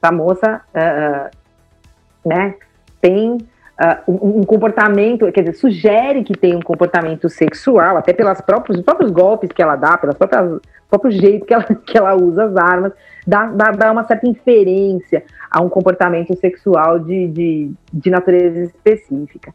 essa 0.01 0.13
moça 0.13 0.61
uh, 0.73 1.27
uh, 1.27 2.29
né, 2.29 2.55
tem 3.01 3.37
uh, 3.81 4.11
um, 4.39 4.43
comportamento, 4.43 5.31
quer 5.31 5.41
dizer, 5.41 5.53
sugere 5.53 6.23
que 6.23 6.37
tem 6.37 6.55
um 6.55 6.61
comportamento 6.61 7.29
sexual, 7.29 7.97
até 7.97 8.13
pelas 8.13 8.41
próprios, 8.41 8.81
próprios 8.81 9.11
golpes 9.11 9.51
que 9.51 9.61
ela 9.61 9.75
dá, 9.75 9.97
pelas 9.97 10.15
próprias 10.15 10.59
próprio 10.93 11.11
jeito 11.11 11.45
que 11.45 11.53
ela, 11.53 11.63
que 11.85 11.97
ela 11.97 12.15
usa 12.15 12.45
as 12.45 12.55
armas, 12.55 12.93
dá, 13.25 13.47
dá, 13.47 13.71
dá 13.71 13.91
uma 13.91 14.03
certa 14.03 14.27
inferência 14.27 15.23
a 15.49 15.61
um 15.61 15.69
comportamento 15.69 16.37
sexual 16.37 16.99
de, 16.99 17.27
de, 17.27 17.71
de 17.91 18.09
natureza 18.09 18.59
específica. 18.59 19.53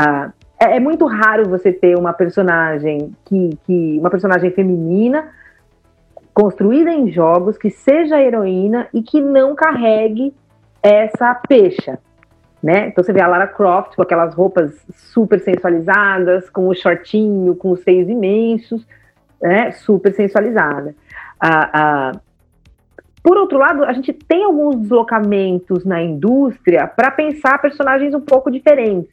Uh, 0.00 0.32
é, 0.60 0.76
é, 0.76 0.80
muito 0.80 1.06
raro 1.06 1.48
você 1.48 1.72
ter 1.72 1.96
uma 1.96 2.12
personagem 2.12 3.12
que, 3.26 3.50
que 3.64 3.98
uma 3.98 4.10
personagem 4.10 4.50
feminina 4.50 5.28
construída 6.32 6.90
em 6.90 7.10
jogos 7.10 7.58
que 7.58 7.70
seja 7.70 8.20
heroína 8.20 8.88
e 8.92 9.02
que 9.02 9.20
não 9.20 9.54
carregue 9.54 10.34
essa 10.82 11.34
pecha. 11.34 11.98
Né? 12.62 12.88
Então 12.88 13.04
você 13.04 13.12
vê 13.12 13.20
a 13.20 13.28
Lara 13.28 13.46
Croft 13.46 13.94
com 13.94 14.02
aquelas 14.02 14.34
roupas 14.34 14.84
super 14.92 15.38
sensualizadas, 15.40 16.50
com 16.50 16.68
o 16.68 16.74
shortinho, 16.74 17.54
com 17.54 17.70
os 17.70 17.80
seios 17.80 18.08
imensos, 18.08 18.84
né, 19.40 19.70
super 19.70 20.12
sensualizada. 20.12 20.94
Ah, 21.40 21.70
ah, 21.72 22.12
por 23.22 23.36
outro 23.36 23.58
lado, 23.58 23.84
a 23.84 23.92
gente 23.92 24.12
tem 24.12 24.44
alguns 24.44 24.76
deslocamentos 24.76 25.84
na 25.84 26.02
indústria 26.02 26.86
para 26.86 27.10
pensar 27.10 27.60
personagens 27.60 28.14
um 28.14 28.20
pouco 28.20 28.50
diferentes. 28.50 29.10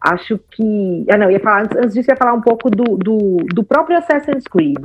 Acho 0.00 0.38
que. 0.50 1.04
Ah, 1.10 1.16
não, 1.16 1.30
ia 1.30 1.40
falar, 1.40 1.62
antes 1.62 1.94
disso, 1.94 2.10
ia 2.10 2.16
falar 2.16 2.34
um 2.34 2.40
pouco 2.40 2.70
do, 2.70 2.96
do, 2.96 3.36
do 3.52 3.64
próprio 3.64 3.98
Assassin's 3.98 4.44
Creed, 4.44 4.78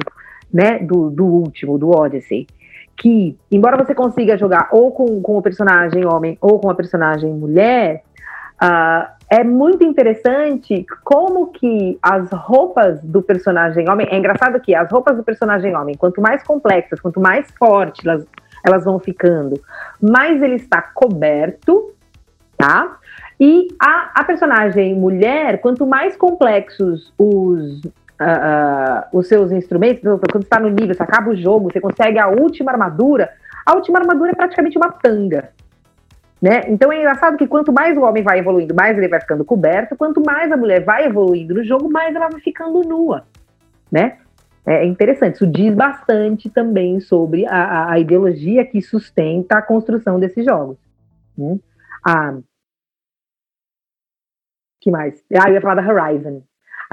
né? 0.51 0.79
Do, 0.79 1.11
do 1.11 1.25
último, 1.25 1.77
do 1.77 1.89
Odyssey. 1.89 2.47
Que, 2.95 3.37
embora 3.51 3.83
você 3.83 3.93
consiga 3.93 4.37
jogar 4.37 4.69
ou 4.71 4.91
com, 4.91 5.21
com 5.21 5.37
o 5.37 5.41
personagem 5.41 6.05
homem 6.05 6.37
ou 6.39 6.59
com 6.59 6.69
a 6.69 6.75
personagem 6.75 7.33
mulher, 7.33 8.03
uh, 8.61 9.07
é 9.29 9.43
muito 9.43 9.83
interessante 9.83 10.85
como 11.03 11.47
que 11.47 11.97
as 12.01 12.29
roupas 12.31 13.01
do 13.01 13.21
personagem 13.21 13.89
homem. 13.89 14.07
É 14.11 14.17
engraçado 14.17 14.59
que 14.59 14.75
as 14.75 14.91
roupas 14.91 15.17
do 15.17 15.23
personagem 15.23 15.75
homem, 15.75 15.95
quanto 15.95 16.21
mais 16.21 16.43
complexas, 16.43 16.99
quanto 16.99 17.19
mais 17.19 17.49
fortes 17.57 18.05
elas, 18.05 18.27
elas 18.63 18.85
vão 18.85 18.99
ficando, 18.99 19.59
mais 19.99 20.41
ele 20.41 20.55
está 20.55 20.81
coberto, 20.81 21.93
tá? 22.55 22.97
E 23.39 23.69
a, 23.79 24.11
a 24.21 24.23
personagem 24.23 24.93
mulher, 24.95 25.59
quanto 25.61 25.85
mais 25.85 26.15
complexos 26.15 27.11
os, 27.17 27.81
uh, 28.19 29.15
uh, 29.15 29.17
os 29.17 29.27
seus 29.27 29.51
instrumentos, 29.51 30.01
quando 30.31 30.43
está 30.43 30.59
no 30.59 30.69
nível, 30.69 30.93
você 30.93 31.03
acaba 31.03 31.31
o 31.31 31.35
jogo, 31.35 31.71
você 31.71 31.79
consegue 31.79 32.19
a 32.19 32.27
última 32.27 32.71
armadura, 32.71 33.29
a 33.65 33.73
última 33.75 33.99
armadura 33.99 34.31
é 34.31 34.35
praticamente 34.35 34.77
uma 34.77 34.91
tanga. 34.91 35.51
Né? 36.41 36.63
Então 36.67 36.91
é 36.91 36.97
engraçado 36.97 37.37
que 37.37 37.47
quanto 37.47 37.71
mais 37.71 37.97
o 37.97 38.01
homem 38.01 38.21
vai 38.21 38.39
evoluindo, 38.39 38.75
mais 38.75 38.97
ele 38.97 39.07
vai 39.07 39.21
ficando 39.21 39.45
coberto, 39.45 39.95
quanto 39.95 40.21
mais 40.21 40.51
a 40.51 40.57
mulher 40.57 40.83
vai 40.83 41.05
evoluindo 41.05 41.53
no 41.53 41.63
jogo, 41.63 41.89
mais 41.89 42.13
ela 42.13 42.29
vai 42.29 42.41
ficando 42.41 42.81
nua. 42.81 43.25
Né? 43.89 44.17
É 44.65 44.85
interessante, 44.85 45.35
isso 45.35 45.47
diz 45.47 45.73
bastante 45.73 46.49
também 46.49 46.99
sobre 46.99 47.45
a, 47.45 47.91
a 47.91 47.99
ideologia 47.99 48.65
que 48.65 48.81
sustenta 48.81 49.57
a 49.57 49.61
construção 49.61 50.19
desses 50.19 50.43
jogos. 50.43 50.77
Né? 51.37 51.57
Ah, 52.05 52.37
que 54.81 54.91
mais? 54.91 55.23
Ah, 55.33 55.49
eu 55.49 55.53
ia 55.53 55.61
falar 55.61 55.81
da 55.81 55.87
Horizon. 55.87 56.43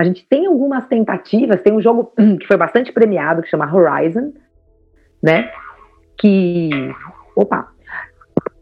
A 0.01 0.05
gente 0.05 0.27
tem 0.27 0.47
algumas 0.47 0.87
tentativas, 0.87 1.61
tem 1.61 1.75
um 1.75 1.83
jogo 1.83 2.11
que 2.41 2.47
foi 2.47 2.57
bastante 2.57 2.91
premiado, 2.91 3.43
que 3.43 3.51
chama 3.51 3.71
Horizon, 3.71 4.33
né? 5.23 5.51
Que. 6.17 6.71
Opa! 7.37 7.69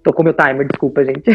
Tocou 0.03 0.25
meu 0.25 0.35
timer, 0.35 0.67
desculpa, 0.67 1.05
gente. 1.05 1.31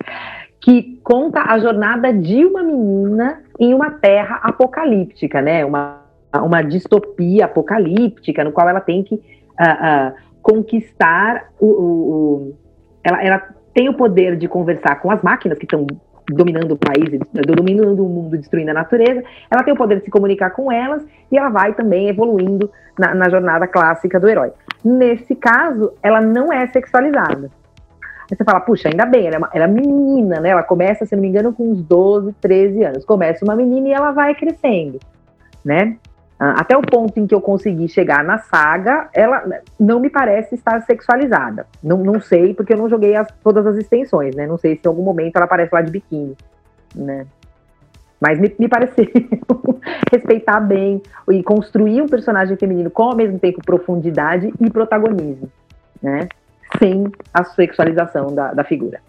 que 0.60 1.00
conta 1.02 1.44
a 1.50 1.58
jornada 1.58 2.12
de 2.12 2.44
uma 2.44 2.62
menina 2.62 3.42
em 3.58 3.72
uma 3.72 3.92
terra 3.92 4.38
apocalíptica, 4.42 5.40
né? 5.40 5.64
Uma, 5.64 6.02
uma 6.42 6.60
distopia 6.60 7.46
apocalíptica, 7.46 8.44
no 8.44 8.52
qual 8.52 8.68
ela 8.68 8.82
tem 8.82 9.02
que 9.02 9.14
uh, 9.14 9.18
uh, 9.18 10.14
conquistar 10.42 11.48
o. 11.58 11.66
o, 11.66 12.12
o 12.50 12.56
ela, 13.02 13.24
ela 13.24 13.48
tem 13.72 13.88
o 13.88 13.94
poder 13.94 14.36
de 14.36 14.46
conversar 14.46 14.96
com 14.96 15.10
as 15.10 15.22
máquinas 15.22 15.56
que 15.56 15.64
estão 15.64 15.86
dominando 16.28 16.72
o 16.72 16.76
país, 16.76 17.18
dominando 17.32 18.04
o 18.04 18.08
mundo, 18.08 18.36
destruindo 18.36 18.70
a 18.70 18.74
natureza, 18.74 19.22
ela 19.50 19.62
tem 19.62 19.72
o 19.72 19.76
poder 19.76 19.98
de 19.98 20.04
se 20.04 20.10
comunicar 20.10 20.50
com 20.50 20.70
elas 20.70 21.04
e 21.30 21.38
ela 21.38 21.48
vai 21.48 21.74
também 21.74 22.08
evoluindo 22.08 22.70
na, 22.98 23.14
na 23.14 23.28
jornada 23.28 23.66
clássica 23.66 24.20
do 24.20 24.28
herói. 24.28 24.52
Nesse 24.84 25.34
caso, 25.34 25.92
ela 26.02 26.20
não 26.20 26.52
é 26.52 26.66
sexualizada. 26.68 27.50
Aí 28.30 28.36
você 28.36 28.44
fala, 28.44 28.60
puxa, 28.60 28.88
ainda 28.88 29.06
bem, 29.06 29.26
ela 29.26 29.36
é, 29.36 29.38
uma, 29.38 29.50
ela 29.54 29.64
é 29.64 29.68
menina, 29.68 30.38
né? 30.38 30.50
Ela 30.50 30.62
começa, 30.62 31.06
se 31.06 31.16
não 31.16 31.22
me 31.22 31.28
engano, 31.28 31.52
com 31.52 31.70
uns 31.70 31.82
12, 31.82 32.34
13 32.40 32.84
anos. 32.84 33.04
Começa 33.04 33.44
uma 33.44 33.56
menina 33.56 33.88
e 33.88 33.92
ela 33.92 34.10
vai 34.10 34.34
crescendo, 34.34 34.98
né? 35.64 35.96
Ah, 36.38 36.60
até 36.60 36.76
o 36.76 36.82
ponto 36.82 37.18
em 37.18 37.26
que 37.26 37.34
eu 37.34 37.40
consegui 37.40 37.88
chegar 37.88 38.22
na 38.22 38.38
saga, 38.38 39.08
ela 39.12 39.42
não 39.78 39.98
me 39.98 40.08
parece 40.08 40.54
estar 40.54 40.80
sexualizada. 40.82 41.66
Não, 41.82 41.98
não 41.98 42.20
sei, 42.20 42.54
porque 42.54 42.72
eu 42.72 42.78
não 42.78 42.88
joguei 42.88 43.16
as, 43.16 43.26
todas 43.42 43.66
as 43.66 43.76
extensões, 43.76 44.34
né? 44.36 44.46
Não 44.46 44.56
sei 44.56 44.76
se 44.76 44.82
em 44.84 44.88
algum 44.88 45.02
momento 45.02 45.36
ela 45.36 45.46
aparece 45.46 45.74
lá 45.74 45.82
de 45.82 45.90
biquíni, 45.90 46.36
né? 46.94 47.26
Mas 48.20 48.38
me, 48.38 48.54
me 48.58 48.68
pareceu 48.68 49.06
respeitar 50.12 50.60
bem 50.60 51.02
e 51.30 51.42
construir 51.42 52.02
um 52.02 52.08
personagem 52.08 52.56
feminino 52.56 52.90
com 52.90 53.04
ao 53.04 53.16
mesmo 53.16 53.38
tempo 53.38 53.60
profundidade 53.64 54.52
e 54.60 54.70
protagonismo, 54.70 55.50
né? 56.02 56.28
sem 56.78 57.10
a 57.32 57.44
sexualização 57.44 58.34
da, 58.34 58.52
da 58.52 58.64
figura. 58.64 59.00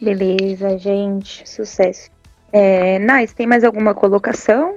Beleza, 0.00 0.78
gente. 0.78 1.48
Sucesso. 1.48 2.10
É, 2.52 2.98
tem 3.36 3.46
mais 3.46 3.62
alguma 3.62 3.94
colocação? 3.94 4.76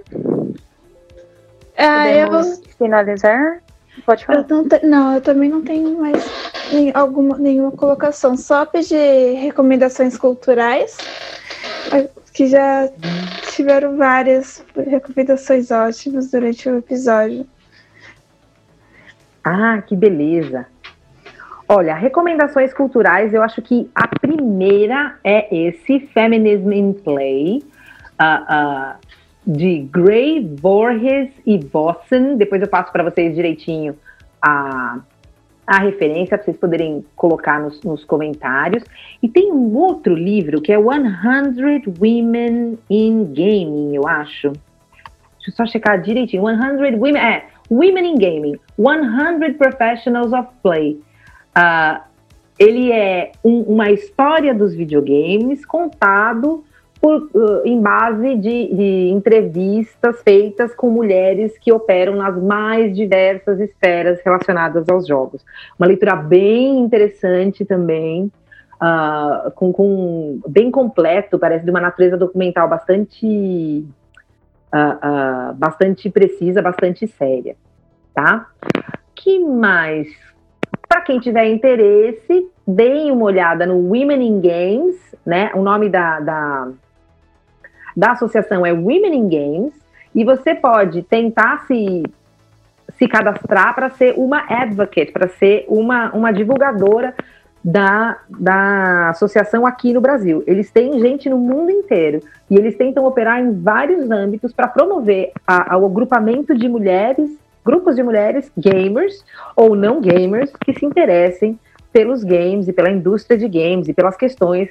Ah, 1.84 2.04
Podemos 2.06 2.58
eu... 2.60 2.64
finalizar? 2.78 3.62
Pode 4.06 4.26
falar. 4.26 4.40
Eu 4.40 4.46
não, 4.50 4.68
te... 4.68 4.86
não, 4.86 5.16
eu 5.16 5.22
também 5.22 5.50
não 5.50 5.62
tenho 5.62 6.00
mais 6.00 6.26
nem, 6.72 6.92
alguma, 6.94 7.38
nenhuma 7.38 7.72
colocação. 7.72 8.38
Só 8.38 8.66
pedir 8.66 9.36
recomendações 9.36 10.18
culturais, 10.18 10.98
que 12.34 12.48
já 12.48 12.90
tiveram 13.52 13.98
várias 13.98 14.64
recomendações 14.76 15.72
ótimas 15.72 16.32
durante 16.32 16.70
o 16.70 16.78
episódio. 16.78 17.46
Ah, 19.44 19.82
que 19.86 19.96
beleza. 19.96 20.66
Olha, 21.68 21.96
recomendações 21.96 22.74
culturais, 22.74 23.34
eu 23.34 23.42
acho 23.42 23.62
que 23.62 23.90
a 23.96 24.08
primeira 24.08 25.18
é 25.24 25.54
esse 25.56 26.00
Feminism 26.14 26.72
in 26.72 26.94
Play, 26.94 27.64
uh, 28.22 28.94
uh, 28.94 28.96
de 29.46 29.80
Gray, 29.92 30.40
Borges 30.40 31.32
e 31.46 31.58
Vossen. 31.58 32.38
Depois 32.38 32.62
eu 32.62 32.68
passo 32.68 32.92
para 32.92 33.04
vocês 33.04 33.36
direitinho 33.36 33.96
a, 34.42 35.00
a 35.68 35.80
referência, 35.80 36.38
para 36.38 36.46
vocês 36.46 36.58
poderem 36.58 37.06
colocar 37.16 37.60
nos, 37.60 37.82
nos, 37.82 38.04
comentários. 38.06 38.84
E 39.22 39.28
tem 39.28 39.52
um 39.52 39.76
outro 39.76 40.14
livro 40.14 40.62
que 40.62 40.72
é 40.72 40.78
100 40.78 41.84
Women 42.00 42.78
in 42.90 43.26
Gaming, 43.26 43.96
eu 43.96 44.08
acho. 44.08 44.52
Deixa 44.52 45.50
eu 45.50 45.54
só 45.54 45.66
checar 45.66 46.02
direitinho. 46.02 46.44
100 46.44 46.96
Women, 46.96 47.18
é, 47.18 47.46
Women 47.70 48.14
in 48.14 48.16
Gaming, 48.16 48.60
100 48.78 49.54
Professionals 49.54 50.32
of 50.32 50.50
Play. 50.62 51.00
Uh, 51.56 52.02
ele 52.58 52.92
é 52.92 53.32
um, 53.44 53.62
uma 53.62 53.92
história 53.92 54.54
dos 54.54 54.74
videogames 54.74 55.66
contado 55.66 56.64
por, 57.04 57.30
uh, 57.34 57.62
em 57.66 57.82
base 57.82 58.36
de, 58.38 58.74
de, 58.74 59.10
entrevistas 59.10 60.22
feitas 60.22 60.74
com 60.74 60.90
mulheres 60.90 61.58
que 61.58 61.70
operam 61.70 62.16
nas 62.16 62.42
mais 62.42 62.96
diversas 62.96 63.60
esferas 63.60 64.22
relacionadas 64.24 64.88
aos 64.88 65.06
jogos. 65.06 65.46
Uma 65.78 65.88
leitura 65.88 66.16
bem 66.16 66.80
interessante 66.80 67.66
também, 67.66 68.32
uh, 68.76 69.52
com, 69.52 69.74
com, 69.74 70.40
bem 70.48 70.72
completo, 70.72 71.38
parece 71.38 71.66
de 71.66 71.72
uma 71.72 71.82
natureza 71.82 72.16
documental 72.16 72.70
bastante, 72.70 73.86
uh, 74.74 75.54
bastante 75.56 76.10
precisa, 76.10 76.62
bastante 76.62 77.06
séria, 77.06 77.58
tá? 78.14 78.48
que 79.14 79.40
mais? 79.40 80.08
Para 80.88 81.02
quem 81.02 81.20
tiver 81.20 81.50
interesse, 81.50 82.50
deem 82.66 83.12
uma 83.12 83.26
olhada 83.26 83.66
no 83.66 83.76
Women 83.76 84.26
in 84.26 84.40
Games, 84.40 85.16
né? 85.26 85.52
O 85.54 85.62
nome 85.62 85.90
da, 85.90 86.20
da, 86.20 86.72
da 87.96 88.12
associação 88.12 88.66
é 88.66 88.72
Women 88.72 89.16
in 89.16 89.30
Games, 89.30 89.74
e 90.16 90.24
você 90.24 90.54
pode 90.54 91.02
tentar 91.04 91.66
se, 91.66 92.04
se 92.98 93.08
cadastrar 93.08 93.74
para 93.74 93.90
ser 93.90 94.14
uma 94.18 94.44
advocate, 94.48 95.12
para 95.12 95.28
ser 95.28 95.66
uma, 95.68 96.12
uma 96.12 96.32
divulgadora 96.32 97.16
da, 97.64 98.18
da 98.30 99.10
associação 99.10 99.66
aqui 99.66 99.94
no 99.94 100.02
Brasil. 100.02 100.44
Eles 100.46 100.70
têm 100.70 101.00
gente 101.00 101.30
no 101.30 101.38
mundo 101.38 101.72
inteiro 101.72 102.20
e 102.50 102.56
eles 102.56 102.76
tentam 102.76 103.06
operar 103.06 103.40
em 103.40 103.54
vários 103.54 104.12
âmbitos 104.12 104.52
para 104.52 104.68
promover 104.68 105.32
o 105.48 105.86
agrupamento 105.86 106.54
de 106.54 106.68
mulheres, 106.68 107.32
grupos 107.66 107.96
de 107.96 108.04
mulheres 108.04 108.52
gamers 108.58 109.24
ou 109.56 109.76
não 109.76 110.02
gamers 110.02 110.52
que 110.60 110.74
se 110.78 110.86
interessem 110.86 111.58
pelos 111.92 112.24
games 112.24 112.68
e 112.68 112.74
pela 112.74 112.90
indústria 112.90 113.38
de 113.38 113.48
games 113.48 113.88
e 113.88 113.94
pelas 113.94 114.18
questões 114.18 114.70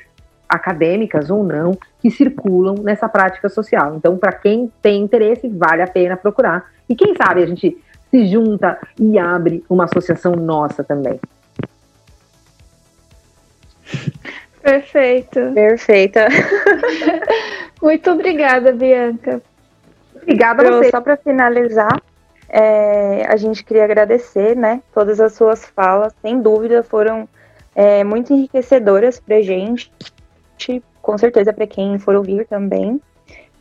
acadêmicas 0.53 1.30
ou 1.30 1.42
não 1.42 1.76
que 2.00 2.11
circulam 2.11 2.74
nessa 2.82 3.09
prática 3.09 3.48
social. 3.48 3.96
Então, 3.96 4.18
para 4.18 4.32
quem 4.32 4.70
tem 4.82 5.00
interesse, 5.00 5.48
vale 5.48 5.82
a 5.82 5.86
pena 5.86 6.16
procurar. 6.16 6.70
E 6.88 6.94
quem 6.94 7.14
sabe 7.16 7.42
a 7.42 7.46
gente 7.46 7.76
se 8.11 8.26
junta 8.26 8.78
e 9.00 9.18
abre 9.18 9.64
uma 9.68 9.84
associação 9.84 10.32
nossa 10.32 10.84
também. 10.84 11.18
Perfeito. 14.61 15.40
Perfeita. 15.55 16.28
Muito 17.80 18.11
obrigada, 18.11 18.72
Bianca. 18.72 19.40
Obrigada 20.14 20.68
a 20.68 20.70
você. 20.70 20.90
Só 20.90 21.00
para 21.00 21.16
finalizar, 21.16 22.00
é, 22.48 23.26
a 23.26 23.36
gente 23.36 23.64
queria 23.64 23.84
agradecer, 23.84 24.55
né, 24.55 24.82
todas 24.94 25.18
as 25.18 25.32
suas 25.32 25.64
falas, 25.64 26.12
sem 26.20 26.40
dúvida 26.40 26.82
foram 26.82 27.26
é, 27.74 28.05
muito 28.05 28.32
enriquecedoras 28.32 29.18
para 29.18 29.40
gente, 29.40 29.90
com 31.00 31.18
certeza 31.18 31.53
para 31.53 31.66
quem 31.66 31.98
for 31.98 32.14
ouvir 32.14 32.46
também. 32.46 33.00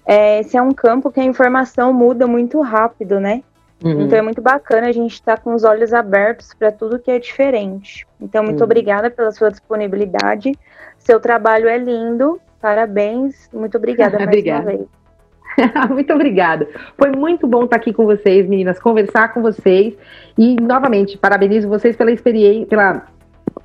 É, 0.06 0.40
esse 0.40 0.58
é 0.58 0.62
um 0.62 0.72
campo 0.72 1.12
que 1.12 1.20
a 1.20 1.24
informação 1.24 1.94
muda 1.94 2.28
muito 2.28 2.60
rápido, 2.62 3.20
né? 3.20 3.44
Uhum. 3.84 4.02
Então 4.02 4.18
é 4.18 4.22
muito 4.22 4.42
bacana 4.42 4.88
a 4.88 4.92
gente 4.92 5.14
estar 5.14 5.38
tá 5.38 5.42
com 5.42 5.54
os 5.54 5.64
olhos 5.64 5.94
abertos 5.94 6.54
para 6.54 6.72
tudo 6.72 7.00
que 7.00 7.10
é 7.10 7.20
diferente. 7.20 8.06
Então, 8.20 8.44
muito 8.44 8.60
uhum. 8.60 8.66
obrigada 8.66 9.10
pela 9.10 9.32
sua 9.32 9.50
disponibilidade. 9.50 10.52
Seu 11.00 11.20
trabalho 11.20 11.68
é 11.68 11.78
lindo. 11.78 12.40
Parabéns. 12.62 13.50
Muito 13.52 13.78
obrigada 13.78 14.18
mais 14.18 14.28
obrigada. 14.28 14.62
uma 14.62 14.78
vez. 14.78 14.88
muito 15.90 16.14
obrigada. 16.14 16.68
Foi 16.98 17.12
muito 17.12 17.48
bom 17.48 17.64
estar 17.64 17.78
aqui 17.78 17.92
com 17.92 18.06
vocês, 18.06 18.48
meninas, 18.48 18.80
conversar 18.80 19.34
com 19.34 19.42
vocês. 19.42 19.98
E, 20.38 20.56
novamente, 20.62 21.18
parabenizo 21.18 21.68
vocês 21.68 21.96
pela 21.96 22.12
experiência, 22.12 22.68
pela 22.68 23.08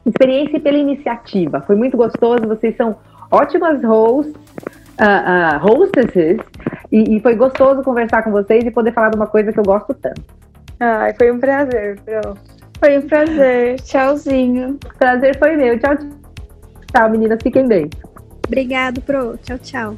experiência 0.04 0.56
e 0.56 0.60
pela 0.60 0.78
iniciativa. 0.78 1.60
Foi 1.60 1.76
muito 1.76 1.96
gostoso. 1.96 2.46
Vocês 2.46 2.74
são 2.76 2.96
ótimas 3.30 3.82
hosts, 3.82 4.34
uh, 5.00 5.56
uh, 5.56 5.58
hostesses 5.58 6.38
e, 6.90 7.16
e, 7.16 7.20
foi 7.20 7.34
gostoso 7.34 7.82
conversar 7.82 8.22
com 8.22 8.30
vocês 8.30 8.64
e 8.64 8.70
poder 8.70 8.92
falar 8.92 9.10
de 9.10 9.16
uma 9.16 9.26
coisa 9.26 9.52
que 9.52 9.58
eu 9.58 9.64
gosto 9.64 9.92
tanto. 9.94 10.22
Ai, 10.78 11.14
foi 11.14 11.30
um 11.32 11.38
prazer, 11.38 11.98
Pro. 12.00 12.36
Foi 12.78 12.98
um 12.98 13.02
prazer. 13.02 13.80
Tchauzinho. 13.80 14.78
Prazer 14.98 15.38
foi 15.38 15.56
meu. 15.56 15.78
Tchau, 15.78 15.96
tchau, 16.92 17.10
meninas. 17.10 17.38
Fiquem 17.42 17.66
bem. 17.66 17.90
Obrigado, 18.46 19.00
Pro. 19.00 19.36
Tchau, 19.38 19.58
tchau. 19.58 19.96